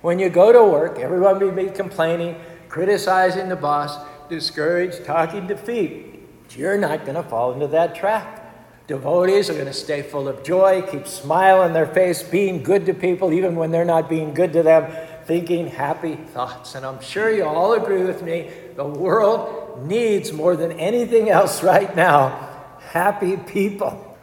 When 0.03 0.19
you 0.19 0.29
go 0.29 0.53
to 0.53 0.65
work, 0.65 0.99
everyone 0.99 1.39
will 1.39 1.53
be 1.53 1.71
complaining, 1.71 2.35
criticizing 2.71 3.49
the 3.49 3.57
boss, 3.57 3.99
discouraged, 4.29 5.05
talking 5.05 5.49
defeat. 5.49 6.07
You're 6.57 6.79
not 6.79 7.05
going 7.05 7.17
to 7.17 7.23
fall 7.23 7.53
into 7.53 7.67
that 7.69 7.95
trap. 7.95 8.37
Devotees 8.87 9.51
are 9.51 9.55
going 9.55 9.67
to 9.67 9.73
stay 9.73 10.03
full 10.03 10.29
of 10.29 10.43
joy, 10.43 10.83
keep 10.83 11.07
smile 11.07 11.61
on 11.61 11.73
their 11.73 11.87
face, 11.87 12.23
being 12.23 12.63
good 12.63 12.87
to 12.87 12.95
people 12.95 13.33
even 13.33 13.57
when 13.57 13.71
they're 13.71 13.85
not 13.85 14.09
being 14.09 14.35
good 14.35 14.53
to 14.53 14.63
them, 14.63 14.91
thinking 15.25 15.67
happy 15.67 16.17
thoughts. 16.17 16.75
And 16.75 16.87
I'm 16.87 17.01
sure 17.01 17.31
you 17.31 17.45
all 17.45 17.75
agree 17.75 18.05
with 18.05 18.23
me 18.23 18.51
the 18.77 18.85
world 18.85 19.87
needs 19.87 20.33
more 20.33 20.57
than 20.57 20.73
anything 20.73 21.29
else 21.29 21.63
right 21.63 21.95
now 21.95 22.49
happy 22.79 23.37
people. 23.37 24.19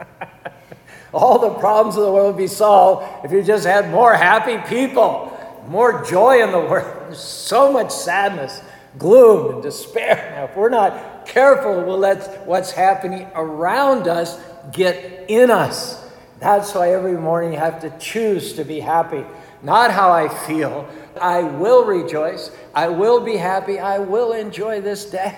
all 1.14 1.40
the 1.40 1.60
problems 1.60 1.96
of 1.96 2.04
the 2.04 2.12
world 2.12 2.36
would 2.36 2.42
be 2.42 2.48
solved 2.48 3.26
if 3.26 3.32
you 3.32 3.42
just 3.42 3.66
had 3.66 3.90
more 3.90 4.14
happy 4.14 4.58
people, 4.68 5.32
more 5.68 6.04
joy 6.06 6.44
in 6.44 6.52
the 6.52 6.60
world. 6.60 6.97
There's 7.08 7.20
so 7.20 7.72
much 7.72 7.92
sadness, 7.92 8.62
gloom, 8.98 9.56
and 9.56 9.64
despair. 9.64 10.34
Now, 10.36 10.46
if 10.46 10.56
we're 10.56 10.70
not 10.70 11.26
careful, 11.26 11.84
we'll 11.84 11.98
let 11.98 12.46
what's 12.46 12.72
happening 12.72 13.28
around 13.34 14.08
us 14.08 14.40
get 14.72 15.26
in 15.30 15.50
us. 15.50 16.04
That's 16.40 16.74
why 16.76 16.94
every 16.94 17.18
morning 17.18 17.54
you 17.54 17.60
have 17.60 17.82
to 17.82 17.90
choose 17.98 18.54
to 18.54 18.64
be 18.64 18.80
happy. 18.80 19.26
Not 19.64 19.92
how 19.92 20.12
I 20.12 20.28
feel. 20.28 20.88
I 21.20 21.42
will 21.42 21.86
rejoice. 21.86 22.52
I 22.76 22.90
will 22.90 23.22
be 23.22 23.38
happy. 23.38 23.80
I 23.80 24.00
will 24.00 24.34
enjoy 24.34 24.82
this 24.82 25.06
day. 25.06 25.36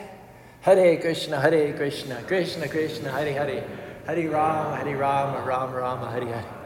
Hare 0.61 0.97
Krishna, 0.99 1.39
Hare 1.39 1.73
Krishna, 1.73 2.21
Krishna 2.23 2.67
Krishna, 2.67 3.11
Hare 3.11 3.31
Hare, 3.31 3.63
Hare 4.05 4.29
Rama, 4.29 4.75
Hare 4.75 4.97
Rama, 4.97 5.41
Rama 5.45 5.77
Rama, 5.77 6.11
Hare 6.11 6.25
Hare. 6.25 6.58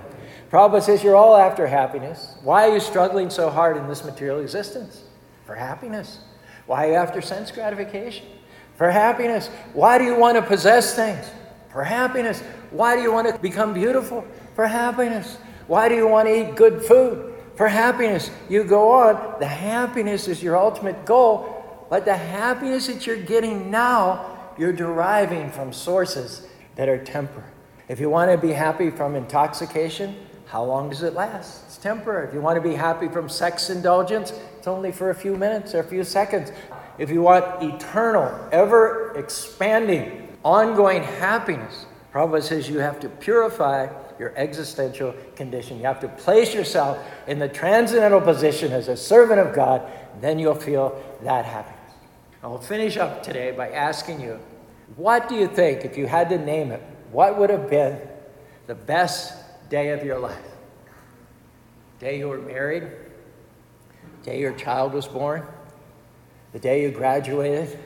Prabhupada 0.54 0.84
says 0.84 1.04
you're 1.04 1.16
all 1.16 1.36
after 1.36 1.66
happiness. 1.66 2.36
Why 2.44 2.70
are 2.70 2.76
you 2.76 2.80
struggling 2.80 3.32
so 3.32 3.50
hard 3.50 3.76
in 3.76 3.88
this 3.88 4.06
material 4.06 4.40
existence? 4.40 5.02
For 5.48 5.56
happiness. 5.56 6.20
Why 6.68 6.86
are 6.86 6.92
you 6.92 6.96
after 6.96 7.22
sense 7.22 7.50
gratification? 7.50 8.28
For 8.76 8.92
happiness. 8.92 9.48
Why 9.74 9.98
do 9.98 10.04
you 10.04 10.16
want 10.16 10.36
to 10.36 10.44
possess 10.44 10.96
things? 10.96 11.26
For 11.72 11.84
happiness. 11.84 12.42
Why 12.70 12.96
do 12.96 13.02
you 13.02 13.12
want 13.12 13.34
to 13.34 13.40
become 13.40 13.74
beautiful? 13.74 14.28
For 14.54 14.68
happiness. 14.68 15.38
Why 15.66 15.90
do 15.90 15.96
you 15.96 16.08
want 16.08 16.28
to 16.28 16.48
eat 16.48 16.56
good 16.56 16.84
food? 16.84 17.34
For 17.56 17.68
happiness. 17.68 18.30
You 18.48 18.64
go 18.64 18.92
on. 18.92 19.40
The 19.40 19.48
happiness 19.48 20.28
is 20.28 20.44
your 20.44 20.56
ultimate 20.56 21.04
goal, 21.04 21.88
but 21.90 22.06
the 22.06 22.16
happiness 22.16 22.86
that 22.86 23.08
you're 23.08 23.18
getting 23.18 23.72
now, 23.72 24.54
you're 24.60 24.72
deriving 24.72 25.50
from 25.50 25.74
sources 25.74 26.46
that 26.76 26.90
are 26.90 27.04
temporary. 27.04 27.50
If 27.88 28.00
you 28.00 28.12
want 28.12 28.30
to 28.30 28.38
be 28.38 28.54
happy 28.54 28.92
from 28.92 29.16
intoxication, 29.16 30.16
how 30.54 30.64
long 30.64 30.88
does 30.92 31.02
it 31.02 31.16
last? 31.16 31.64
It's 31.66 31.78
temporary. 31.78 32.28
If 32.28 32.34
you 32.36 32.40
want 32.40 32.62
to 32.62 32.70
be 32.70 32.76
happy 32.76 33.08
from 33.08 33.28
sex 33.28 33.72
indulgence, 33.72 34.32
it's 34.56 34.68
only 34.68 34.92
for 34.92 35.10
a 35.10 35.16
few 35.16 35.36
minutes 35.36 35.74
or 35.74 35.80
a 35.80 35.84
few 35.84 36.04
seconds. 36.04 36.52
If 37.00 37.10
you 37.10 37.24
want 37.24 37.64
eternal, 37.64 38.32
ever 38.52 39.14
expanding, 39.16 40.38
ongoing 40.46 41.02
happiness, 41.02 41.88
Prabhupada 42.14 42.44
says 42.44 42.70
you 42.70 42.78
have 42.78 43.00
to 43.00 43.10
purify 43.10 43.88
your 44.20 44.32
existential 44.38 45.16
condition. 45.36 45.78
You 45.78 45.86
have 45.86 46.00
to 46.02 46.08
place 46.08 46.54
yourself 46.54 47.04
in 47.26 47.40
the 47.40 47.50
transcendental 47.50 48.22
position 48.22 48.74
as 48.74 48.90
a 48.90 48.96
servant 48.96 49.40
of 49.40 49.56
God, 49.56 49.82
then 50.22 50.38
you'll 50.38 50.54
feel 50.54 51.04
that 51.24 51.46
happiness. 51.46 51.96
I'll 52.44 52.60
finish 52.60 52.98
up 52.98 53.24
today 53.24 53.50
by 53.54 53.72
asking 53.72 54.22
you, 54.22 54.40
what 54.98 55.28
do 55.28 55.34
you 55.34 55.48
think, 55.48 55.84
if 55.84 55.98
you 55.98 56.06
had 56.06 56.30
to 56.30 56.38
name 56.38 56.72
it, 56.72 56.84
what 57.12 57.40
would 57.40 57.50
have 57.50 57.72
been 57.72 58.00
the 58.68 58.76
best 58.76 59.43
day 59.74 59.90
of 59.90 60.04
your 60.04 60.20
life? 60.20 60.38
Day 61.98 62.20
you 62.20 62.28
were 62.28 62.38
married, 62.38 62.92
day 64.22 64.40
your 64.40 64.54
child 64.54 64.94
was 64.94 65.08
born, 65.08 65.42
the 66.52 66.60
day 66.60 66.84
you 66.84 66.92
graduated, 66.92 67.80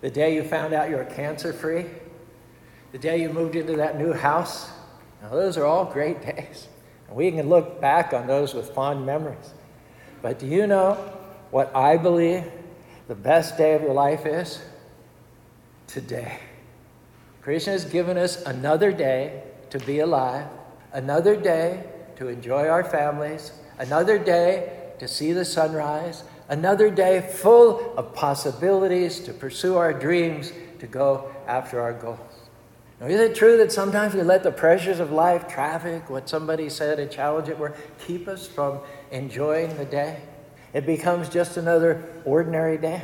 the 0.00 0.08
day 0.08 0.34
you 0.34 0.42
found 0.42 0.72
out 0.72 0.88
you 0.88 0.96
were 0.96 1.04
cancer 1.04 1.52
free, 1.52 1.84
the 2.92 2.98
day 2.98 3.20
you 3.20 3.28
moved 3.28 3.56
into 3.56 3.76
that 3.76 3.98
new 3.98 4.14
house. 4.14 4.70
Now, 5.20 5.28
those 5.28 5.58
are 5.58 5.66
all 5.66 5.84
great 5.84 6.22
days. 6.22 6.66
And 7.08 7.14
we 7.14 7.30
can 7.30 7.46
look 7.46 7.78
back 7.78 8.14
on 8.14 8.26
those 8.26 8.54
with 8.54 8.70
fond 8.70 9.04
memories. 9.04 9.52
But 10.22 10.38
do 10.38 10.46
you 10.46 10.66
know 10.66 10.94
what 11.50 11.76
I 11.76 11.98
believe 11.98 12.42
the 13.06 13.14
best 13.14 13.58
day 13.58 13.74
of 13.74 13.82
your 13.82 13.92
life 13.92 14.24
is? 14.24 14.62
Today. 15.88 16.38
Krishna 17.42 17.72
has 17.74 17.84
given 17.84 18.16
us 18.16 18.42
another 18.46 18.92
day 18.92 19.42
to 19.68 19.78
be 19.80 19.98
alive, 19.98 20.46
another 20.92 21.36
day 21.36 21.84
to 22.16 22.28
enjoy 22.28 22.68
our 22.68 22.84
families, 22.84 23.52
another 23.78 24.18
day 24.18 24.72
to 24.98 25.06
see 25.06 25.32
the 25.32 25.44
sunrise, 25.44 26.24
another 26.48 26.90
day 26.90 27.20
full 27.20 27.94
of 27.96 28.14
possibilities 28.14 29.20
to 29.20 29.32
pursue 29.32 29.76
our 29.76 29.92
dreams, 29.92 30.52
to 30.78 30.86
go 30.86 31.30
after 31.46 31.80
our 31.80 31.92
goals. 31.92 32.20
Now, 33.00 33.06
is 33.06 33.20
it 33.20 33.34
true 33.34 33.58
that 33.58 33.72
sometimes 33.72 34.14
we 34.14 34.22
let 34.22 34.42
the 34.42 34.50
pressures 34.50 35.00
of 35.00 35.12
life, 35.12 35.48
traffic, 35.48 36.08
what 36.08 36.28
somebody 36.28 36.70
said, 36.70 36.98
a 36.98 37.06
challenge 37.06 37.48
at 37.50 37.58
work, 37.58 37.76
keep 38.06 38.26
us 38.26 38.46
from 38.46 38.80
enjoying 39.10 39.76
the 39.76 39.84
day? 39.84 40.20
It 40.72 40.86
becomes 40.86 41.28
just 41.28 41.58
another 41.58 42.02
ordinary 42.24 42.78
day. 42.78 43.02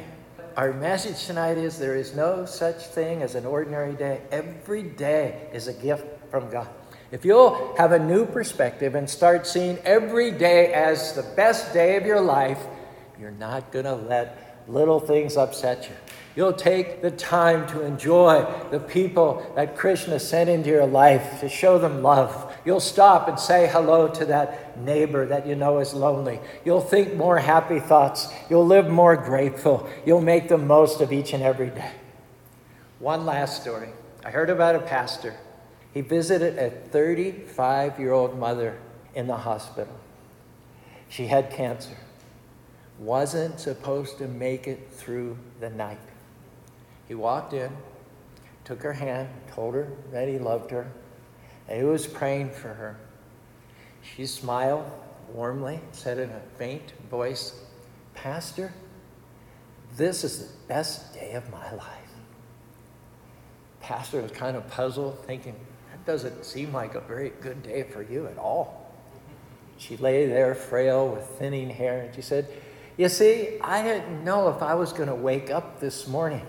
Our 0.56 0.72
message 0.72 1.26
tonight 1.26 1.58
is 1.58 1.78
there 1.78 1.96
is 1.96 2.14
no 2.14 2.46
such 2.46 2.86
thing 2.86 3.22
as 3.22 3.34
an 3.34 3.44
ordinary 3.44 3.94
day. 3.94 4.20
Every 4.30 4.82
day 4.82 5.48
is 5.52 5.68
a 5.68 5.72
gift 5.72 6.06
from 6.30 6.50
God. 6.50 6.68
If 7.12 7.26
you'll 7.26 7.74
have 7.76 7.92
a 7.92 7.98
new 7.98 8.24
perspective 8.24 8.94
and 8.94 9.08
start 9.08 9.46
seeing 9.46 9.76
every 9.84 10.30
day 10.30 10.72
as 10.72 11.12
the 11.12 11.22
best 11.22 11.74
day 11.74 11.96
of 11.96 12.06
your 12.06 12.22
life, 12.22 12.58
you're 13.20 13.30
not 13.30 13.70
going 13.70 13.84
to 13.84 13.94
let 13.94 14.64
little 14.66 14.98
things 14.98 15.36
upset 15.36 15.84
you. 15.84 15.94
You'll 16.34 16.54
take 16.54 17.02
the 17.02 17.10
time 17.10 17.66
to 17.68 17.82
enjoy 17.82 18.46
the 18.70 18.80
people 18.80 19.52
that 19.56 19.76
Krishna 19.76 20.18
sent 20.18 20.48
into 20.48 20.70
your 20.70 20.86
life 20.86 21.40
to 21.40 21.50
show 21.50 21.78
them 21.78 22.02
love. 22.02 22.56
You'll 22.64 22.80
stop 22.80 23.28
and 23.28 23.38
say 23.38 23.68
hello 23.68 24.08
to 24.08 24.24
that 24.26 24.80
neighbor 24.80 25.26
that 25.26 25.46
you 25.46 25.54
know 25.54 25.80
is 25.80 25.92
lonely. 25.92 26.40
You'll 26.64 26.80
think 26.80 27.14
more 27.14 27.36
happy 27.36 27.80
thoughts. 27.80 28.32
You'll 28.48 28.66
live 28.66 28.88
more 28.88 29.16
grateful. 29.16 29.86
You'll 30.06 30.22
make 30.22 30.48
the 30.48 30.56
most 30.56 31.02
of 31.02 31.12
each 31.12 31.34
and 31.34 31.42
every 31.42 31.68
day. 31.68 31.92
One 33.00 33.26
last 33.26 33.60
story. 33.60 33.90
I 34.24 34.30
heard 34.30 34.48
about 34.48 34.76
a 34.76 34.80
pastor. 34.80 35.34
He 35.92 36.00
visited 36.00 36.58
a 36.58 36.70
35 36.70 38.00
year 38.00 38.12
old 38.12 38.38
mother 38.38 38.78
in 39.14 39.26
the 39.26 39.36
hospital. 39.36 39.94
She 41.08 41.26
had 41.26 41.50
cancer, 41.50 41.96
wasn't 42.98 43.60
supposed 43.60 44.18
to 44.18 44.26
make 44.26 44.66
it 44.66 44.88
through 44.90 45.36
the 45.60 45.68
night. 45.68 45.98
He 47.06 47.14
walked 47.14 47.52
in, 47.52 47.70
took 48.64 48.82
her 48.82 48.94
hand, 48.94 49.28
told 49.54 49.74
her 49.74 49.92
that 50.12 50.28
he 50.28 50.38
loved 50.38 50.70
her, 50.70 50.90
and 51.68 51.78
he 51.78 51.84
was 51.84 52.06
praying 52.06 52.50
for 52.50 52.68
her. 52.68 52.96
She 54.00 54.26
smiled 54.26 54.90
warmly, 55.32 55.80
said 55.92 56.18
in 56.18 56.30
a 56.30 56.40
faint 56.56 56.92
voice, 57.10 57.60
Pastor, 58.14 58.72
this 59.96 60.24
is 60.24 60.38
the 60.38 60.52
best 60.68 61.12
day 61.12 61.32
of 61.32 61.50
my 61.50 61.70
life. 61.72 61.98
Pastor 63.80 64.22
was 64.22 64.30
kind 64.32 64.56
of 64.56 64.66
puzzled, 64.68 65.22
thinking, 65.26 65.56
doesn't 66.06 66.44
seem 66.44 66.72
like 66.72 66.94
a 66.94 67.00
very 67.00 67.32
good 67.40 67.62
day 67.62 67.84
for 67.84 68.02
you 68.02 68.26
at 68.26 68.38
all. 68.38 68.92
She 69.78 69.96
lay 69.96 70.26
there, 70.26 70.54
frail, 70.54 71.08
with 71.08 71.24
thinning 71.24 71.70
hair, 71.70 72.02
and 72.02 72.14
she 72.14 72.22
said, 72.22 72.46
You 72.96 73.08
see, 73.08 73.58
I 73.60 73.82
didn't 73.82 74.24
know 74.24 74.48
if 74.48 74.62
I 74.62 74.74
was 74.74 74.92
going 74.92 75.08
to 75.08 75.14
wake 75.14 75.50
up 75.50 75.80
this 75.80 76.06
morning. 76.06 76.46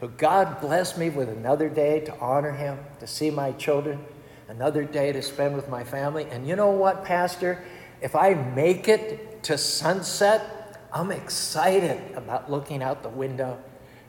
But 0.00 0.16
God 0.18 0.60
blessed 0.60 0.98
me 0.98 1.10
with 1.10 1.28
another 1.28 1.68
day 1.68 2.00
to 2.00 2.18
honor 2.18 2.52
Him, 2.52 2.78
to 3.00 3.06
see 3.06 3.30
my 3.30 3.52
children, 3.52 4.04
another 4.48 4.84
day 4.84 5.12
to 5.12 5.22
spend 5.22 5.54
with 5.54 5.68
my 5.68 5.84
family. 5.84 6.26
And 6.30 6.46
you 6.46 6.56
know 6.56 6.70
what, 6.70 7.04
Pastor? 7.04 7.64
If 8.00 8.16
I 8.16 8.34
make 8.34 8.88
it 8.88 9.42
to 9.44 9.56
sunset, 9.56 10.88
I'm 10.92 11.10
excited 11.10 12.00
about 12.16 12.50
looking 12.50 12.82
out 12.82 13.02
the 13.02 13.08
window, 13.08 13.58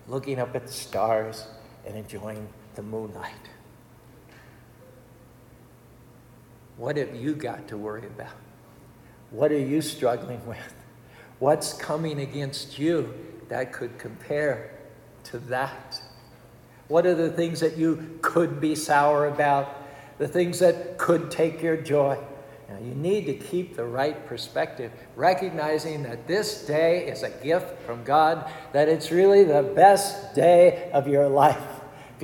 looking 0.07 0.39
up 0.39 0.55
at 0.55 0.65
the 0.65 0.73
stars, 0.73 1.47
and 1.85 1.95
enjoying 1.95 2.47
the 2.75 2.83
moonlight. 2.83 3.33
What 6.77 6.97
have 6.97 7.15
you 7.15 7.35
got 7.35 7.67
to 7.69 7.77
worry 7.77 8.05
about? 8.05 8.33
What 9.31 9.51
are 9.51 9.59
you 9.59 9.81
struggling 9.81 10.45
with? 10.45 10.75
What's 11.39 11.73
coming 11.73 12.19
against 12.19 12.79
you 12.79 13.13
that 13.49 13.73
could 13.73 13.97
compare 13.97 14.71
to 15.25 15.39
that? 15.39 16.01
What 16.87 17.05
are 17.05 17.15
the 17.15 17.29
things 17.29 17.59
that 17.59 17.77
you 17.77 18.19
could 18.21 18.59
be 18.59 18.75
sour 18.75 19.27
about? 19.27 19.81
The 20.17 20.27
things 20.27 20.59
that 20.59 20.97
could 20.97 21.31
take 21.31 21.61
your 21.61 21.77
joy? 21.77 22.17
Now, 22.69 22.77
you 22.79 22.95
need 22.95 23.25
to 23.25 23.33
keep 23.33 23.75
the 23.75 23.85
right 23.85 24.25
perspective, 24.25 24.91
recognizing 25.15 26.03
that 26.03 26.27
this 26.27 26.65
day 26.65 27.07
is 27.07 27.23
a 27.23 27.29
gift 27.29 27.81
from 27.81 28.03
God, 28.03 28.49
that 28.71 28.89
it's 28.89 29.11
really 29.11 29.43
the 29.43 29.63
best 29.63 30.33
day 30.33 30.89
of 30.91 31.07
your 31.07 31.27
life. 31.27 31.72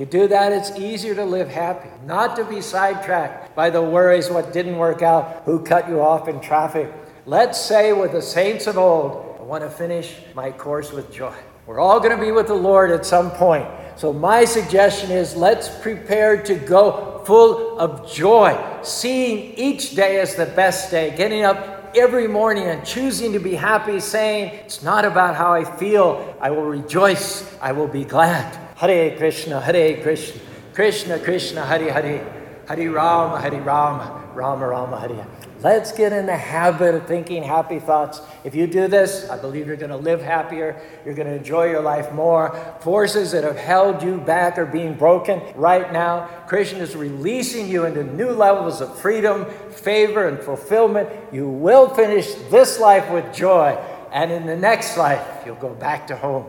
You 0.00 0.06
do 0.06 0.28
that, 0.28 0.50
it's 0.50 0.70
easier 0.78 1.14
to 1.14 1.26
live 1.26 1.50
happy, 1.50 1.90
not 2.06 2.34
to 2.36 2.44
be 2.46 2.62
sidetracked 2.62 3.54
by 3.54 3.68
the 3.68 3.82
worries 3.82 4.30
what 4.30 4.50
didn't 4.50 4.78
work 4.78 5.02
out, 5.02 5.42
who 5.44 5.62
cut 5.62 5.90
you 5.90 6.00
off 6.00 6.26
in 6.26 6.40
traffic. 6.40 6.90
Let's 7.26 7.60
say 7.60 7.92
with 7.92 8.12
the 8.12 8.22
saints 8.22 8.66
of 8.66 8.78
old, 8.78 9.36
I 9.38 9.42
want 9.42 9.62
to 9.62 9.68
finish 9.68 10.16
my 10.34 10.52
course 10.52 10.90
with 10.90 11.12
joy. 11.12 11.34
We're 11.66 11.80
all 11.80 12.00
going 12.00 12.16
to 12.16 12.24
be 12.24 12.32
with 12.32 12.46
the 12.46 12.54
Lord 12.54 12.90
at 12.90 13.04
some 13.04 13.30
point. 13.32 13.68
So, 13.96 14.10
my 14.10 14.46
suggestion 14.46 15.10
is 15.10 15.36
let's 15.36 15.68
prepare 15.68 16.42
to 16.44 16.54
go 16.54 17.22
full 17.26 17.78
of 17.78 18.10
joy, 18.10 18.58
seeing 18.82 19.52
each 19.58 19.94
day 19.96 20.18
as 20.18 20.34
the 20.34 20.46
best 20.46 20.90
day, 20.90 21.14
getting 21.14 21.44
up 21.44 21.94
every 21.94 22.26
morning 22.26 22.64
and 22.64 22.86
choosing 22.86 23.34
to 23.34 23.38
be 23.38 23.54
happy, 23.54 24.00
saying, 24.00 24.54
It's 24.64 24.82
not 24.82 25.04
about 25.04 25.36
how 25.36 25.52
I 25.52 25.64
feel. 25.76 26.34
I 26.40 26.52
will 26.52 26.64
rejoice. 26.64 27.54
I 27.60 27.72
will 27.72 27.88
be 27.88 28.06
glad. 28.06 28.69
Hare 28.80 29.14
Krishna, 29.18 29.60
Hare 29.60 30.02
Krishna, 30.02 30.40
Krishna 30.72 31.18
Krishna, 31.18 31.66
Hare 31.66 31.92
Hare, 31.92 32.64
Hare 32.66 32.90
Rama, 32.90 33.38
Hare 33.38 33.60
Rama, 33.60 34.24
Rama 34.34 34.68
Rama, 34.68 34.98
Hare. 34.98 35.26
Let's 35.60 35.92
get 35.92 36.14
in 36.14 36.24
the 36.24 36.34
habit 36.34 36.94
of 36.94 37.06
thinking 37.06 37.42
happy 37.42 37.78
thoughts. 37.78 38.22
If 38.42 38.54
you 38.54 38.66
do 38.66 38.88
this, 38.88 39.28
I 39.28 39.38
believe 39.38 39.66
you're 39.66 39.76
going 39.76 39.90
to 39.90 39.98
live 39.98 40.22
happier. 40.22 40.80
You're 41.04 41.14
going 41.14 41.26
to 41.26 41.34
enjoy 41.34 41.68
your 41.68 41.82
life 41.82 42.10
more. 42.14 42.58
Forces 42.80 43.32
that 43.32 43.44
have 43.44 43.58
held 43.58 44.02
you 44.02 44.16
back 44.16 44.56
are 44.56 44.64
being 44.64 44.94
broken 44.94 45.42
right 45.56 45.92
now. 45.92 46.28
Krishna 46.46 46.78
is 46.78 46.96
releasing 46.96 47.68
you 47.68 47.84
into 47.84 48.02
new 48.02 48.30
levels 48.30 48.80
of 48.80 48.98
freedom, 48.98 49.44
favor, 49.72 50.26
and 50.26 50.40
fulfillment. 50.40 51.10
You 51.30 51.50
will 51.50 51.90
finish 51.90 52.32
this 52.50 52.80
life 52.80 53.10
with 53.10 53.30
joy. 53.34 53.72
And 54.10 54.32
in 54.32 54.46
the 54.46 54.56
next 54.56 54.96
life, 54.96 55.42
you'll 55.44 55.56
go 55.56 55.74
back 55.74 56.06
to 56.06 56.16
home, 56.16 56.46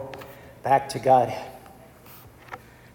back 0.63 0.87
to 0.89 0.99
God. 0.99 1.35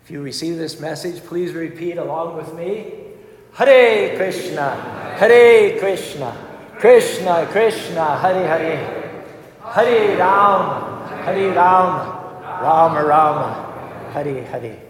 If 0.06 0.12
you 0.12 0.22
receive 0.22 0.56
this 0.56 0.78
message, 0.78 1.20
please 1.24 1.52
repeat 1.52 1.98
along 1.98 2.36
with 2.36 2.54
me 2.54 2.94
Hare 3.54 4.16
Krishna, 4.16 4.70
Hare 5.18 5.80
Krishna, 5.80 6.32
Krishna 6.78 7.44
Krishna, 7.50 8.16
Hare 8.16 8.46
Hare, 8.46 9.24
Hare 9.64 10.16
Ram, 10.16 11.08
Hare 11.24 11.50
Ram, 11.50 12.62
Rama 12.62 13.04
Rama, 13.04 14.10
Hare 14.12 14.44
Hare. 14.44 14.85